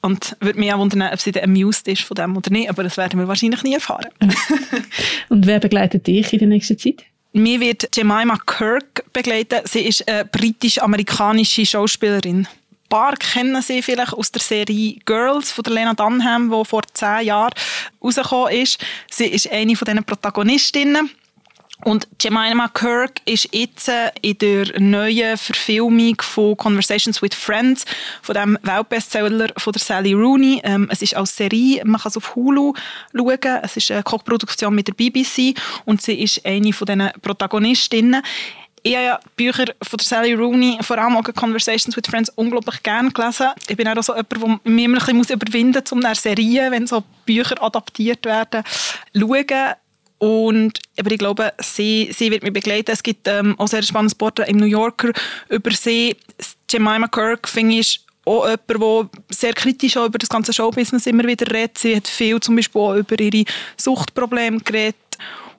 Und 0.00 0.36
würde 0.40 0.58
mich 0.58 0.72
auch 0.72 0.78
wundern, 0.78 1.12
ob 1.12 1.20
sie 1.20 1.30
dann 1.30 1.44
amused 1.44 1.86
ist 1.88 2.02
von 2.02 2.14
dem 2.14 2.36
oder 2.36 2.50
nicht. 2.50 2.70
Aber 2.70 2.82
das 2.82 2.96
werden 2.96 3.20
wir 3.20 3.28
wahrscheinlich 3.28 3.62
nie 3.62 3.74
erfahren. 3.74 4.06
Und 5.28 5.46
wer 5.46 5.60
begleitet 5.60 6.06
dich 6.06 6.32
in 6.32 6.38
der 6.38 6.48
nächsten 6.48 6.78
Zeit? 6.78 7.04
Mir 7.32 7.60
wird 7.60 7.94
Jemima 7.94 8.38
Kirk 8.46 9.04
begleiten. 9.12 9.60
Sie 9.64 9.80
ist 9.80 10.08
eine 10.08 10.24
britisch-amerikanische 10.24 11.66
Schauspielerin. 11.66 12.48
Ein 12.86 12.88
paar 12.88 13.16
kennen 13.16 13.60
sie 13.60 13.82
vielleicht 13.82 14.14
aus 14.14 14.32
der 14.32 14.40
Serie 14.40 14.96
Girls 15.04 15.52
von 15.52 15.64
der 15.64 15.74
Lena 15.74 15.92
Dunham, 15.92 16.50
die 16.50 16.64
vor 16.64 16.82
zehn 16.94 17.26
Jahren 17.26 17.52
rausgekommen 18.02 18.54
ist. 18.54 18.78
Sie 19.10 19.26
ist 19.26 19.50
eine 19.50 19.76
von 19.76 19.84
diesen 19.84 20.04
Protagonistinnen. 20.04 21.10
Und 21.84 22.08
Jemima 22.20 22.68
Kirk 22.68 23.20
ist 23.26 23.54
jetzt 23.54 23.90
in 24.22 24.38
der 24.38 24.80
neuen 24.80 25.36
Verfilmung 25.36 26.16
von 26.22 26.56
Conversations 26.56 27.20
with 27.20 27.34
Friends, 27.34 27.84
von 28.22 28.34
dem 28.34 28.58
Weltbestseller 28.62 29.48
von 29.58 29.72
der 29.72 29.82
Sally 29.82 30.14
Rooney. 30.14 30.60
Ähm, 30.64 30.88
es 30.90 31.02
ist 31.02 31.14
als 31.14 31.36
Serie, 31.36 31.84
man 31.84 32.00
kann 32.00 32.10
es 32.10 32.16
auf 32.16 32.34
Hulu 32.34 32.72
schauen. 33.14 33.60
Es 33.62 33.76
ist 33.76 33.90
eine 33.90 34.02
Kochproduktion 34.02 34.74
mit 34.74 34.88
der 34.88 34.94
BBC 34.94 35.54
und 35.84 36.00
sie 36.00 36.22
ist 36.22 36.44
eine 36.46 36.72
von 36.72 36.86
diesen 36.86 37.10
Protagonistinnen. 37.20 38.22
Ich 38.82 38.94
habe 38.94 39.04
ja 39.04 39.20
Bücher 39.36 39.66
von 39.82 39.96
der 39.98 40.04
Sally 40.04 40.32
Rooney, 40.34 40.78
vor 40.80 40.96
allem 40.96 41.16
auch 41.16 41.24
Conversations 41.34 41.96
with 41.96 42.06
Friends, 42.08 42.30
unglaublich 42.36 42.82
gerne 42.84 43.10
gelesen. 43.10 43.48
Ich 43.68 43.76
bin 43.76 43.86
auch 43.88 44.02
so 44.02 44.14
jemand, 44.14 44.60
der 44.64 44.72
mich 44.72 44.84
immer 44.84 44.98
ein 45.08 45.18
bisschen 45.18 45.40
überwinden 45.40 45.82
muss, 45.82 45.92
um 45.92 46.04
eine 46.04 46.14
Serie, 46.14 46.70
wenn 46.70 46.86
so 46.86 47.02
Bücher 47.26 47.60
adaptiert 47.62 48.24
werden, 48.24 48.62
schauen. 49.12 49.74
Und 50.18 50.78
aber 50.98 51.10
ich 51.10 51.18
glaube, 51.18 51.52
sie, 51.58 52.10
sie 52.16 52.30
wird 52.30 52.42
mich 52.42 52.52
begleiten. 52.52 52.90
Es 52.90 53.02
gibt 53.02 53.28
ähm, 53.28 53.54
auch 53.58 53.68
sehr 53.68 53.82
spannendes 53.82 54.14
Porträt 54.14 54.48
im 54.48 54.56
New 54.56 54.66
Yorker 54.66 55.12
über 55.48 55.70
sie. 55.72 56.16
Jemima 56.70 57.08
Kirk, 57.08 57.48
finde 57.48 57.76
ich, 57.76 58.00
auch 58.24 58.48
jemand, 58.48 58.68
der 58.68 59.08
sehr 59.30 59.52
kritisch 59.52 59.96
auch 59.96 60.06
über 60.06 60.18
das 60.18 60.28
ganze 60.28 60.52
Showbusiness 60.52 61.06
immer 61.06 61.24
wieder 61.24 61.48
redet. 61.52 61.78
Sie 61.78 61.96
hat 61.96 62.08
viel 62.08 62.40
zum 62.40 62.56
Beispiel 62.56 62.80
auch 62.80 62.96
über 62.96 63.20
ihre 63.20 63.44
Suchtprobleme 63.76 64.58
geredet 64.60 64.96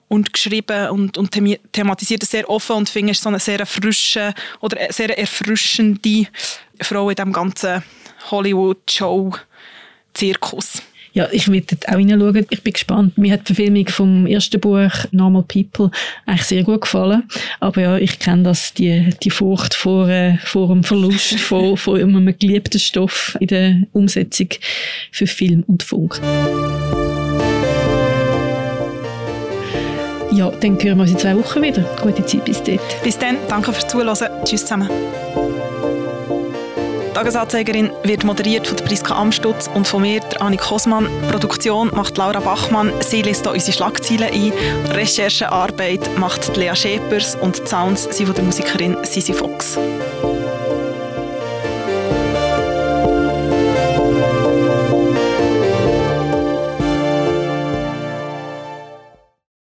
und 0.09 0.33
geschrieben 0.33 0.89
und, 0.89 1.17
und 1.17 1.31
thematisiert 1.71 2.23
es 2.23 2.31
sehr 2.31 2.49
offen 2.49 2.77
und 2.77 2.89
finde 2.89 3.11
ich 3.11 3.19
so 3.19 3.29
eine 3.29 3.39
sehr 3.39 3.63
frische 3.65 4.33
oder 4.59 4.91
sehr 4.91 5.17
erfrischende 5.17 6.27
Frau 6.81 7.09
in 7.09 7.15
diesem 7.15 7.31
ganzen 7.33 7.83
Hollywood-Show-Zirkus. 8.31 10.81
Ja, 11.17 11.27
ich 11.31 11.51
werde 11.51 11.75
auch 11.87 11.97
hineinschauen. 11.97 12.45
Ich 12.51 12.61
bin 12.61 12.73
gespannt. 12.73 13.17
Mir 13.17 13.33
hat 13.33 13.49
die 13.49 13.55
Verfilmung 13.55 13.87
vom 13.87 14.27
ersten 14.27 14.61
Buch 14.61 14.91
Normal 15.09 15.45
People 15.47 15.89
eigentlich 16.27 16.45
sehr 16.45 16.61
gut 16.61 16.81
gefallen. 16.81 17.23
Aber 17.59 17.81
ja, 17.81 17.97
ich 17.97 18.19
kenne 18.19 18.43
das, 18.43 18.75
die, 18.75 19.09
die 19.23 19.31
Furcht 19.31 19.73
vor, 19.73 20.07
äh, 20.09 20.37
vor 20.37 20.67
dem 20.67 20.83
Verlust 20.83 21.39
von, 21.39 21.75
von 21.75 21.99
einem 21.99 22.37
geliebten 22.37 22.77
Stoff 22.77 23.35
in 23.39 23.47
der 23.47 23.81
Umsetzung 23.93 24.49
für 25.11 25.25
Film 25.25 25.63
und 25.65 25.81
Funk. 25.81 26.21
Ja, 30.31 30.51
dann 30.51 30.79
hören 30.79 30.97
wir 30.97 31.01
uns 31.01 31.11
in 31.13 31.17
zwei 31.17 31.35
Wochen 31.35 31.63
wieder. 31.63 31.81
Gute 31.99 32.23
Zeit 32.27 32.45
bis 32.45 32.61
dort. 32.61 33.03
Bis 33.03 33.17
dann. 33.17 33.37
Danke 33.49 33.73
fürs 33.73 33.87
Zuhören. 33.87 34.45
Tschüss 34.45 34.61
zusammen. 34.61 34.87
Tagesanzeigerin 37.17 37.89
wird 38.03 38.23
moderiert 38.25 38.67
von 38.67 38.77
Priska 38.77 39.15
Amstutz 39.15 39.67
und 39.73 39.87
von 39.87 40.03
mir, 40.03 40.21
Annik 40.39 40.61
Kosmann. 40.61 41.09
Produktion 41.31 41.89
macht 41.95 42.15
Laura 42.15 42.39
Bachmann. 42.39 42.93
Sie 42.99 43.23
liest 43.23 43.41
hier 43.41 43.53
unsere 43.53 43.73
Schlagzeilen 43.73 44.31
ein. 44.31 44.53
Recherchearbeit 44.91 46.15
macht 46.19 46.55
Lea 46.55 46.75
Schepers 46.75 47.33
und 47.33 47.57
die 47.57 47.65
Sounds 47.65 48.03
sind 48.15 48.27
von 48.27 48.35
der 48.35 48.43
Musikerin 48.43 48.97
Sisi 49.03 49.33
Fox. 49.33 49.79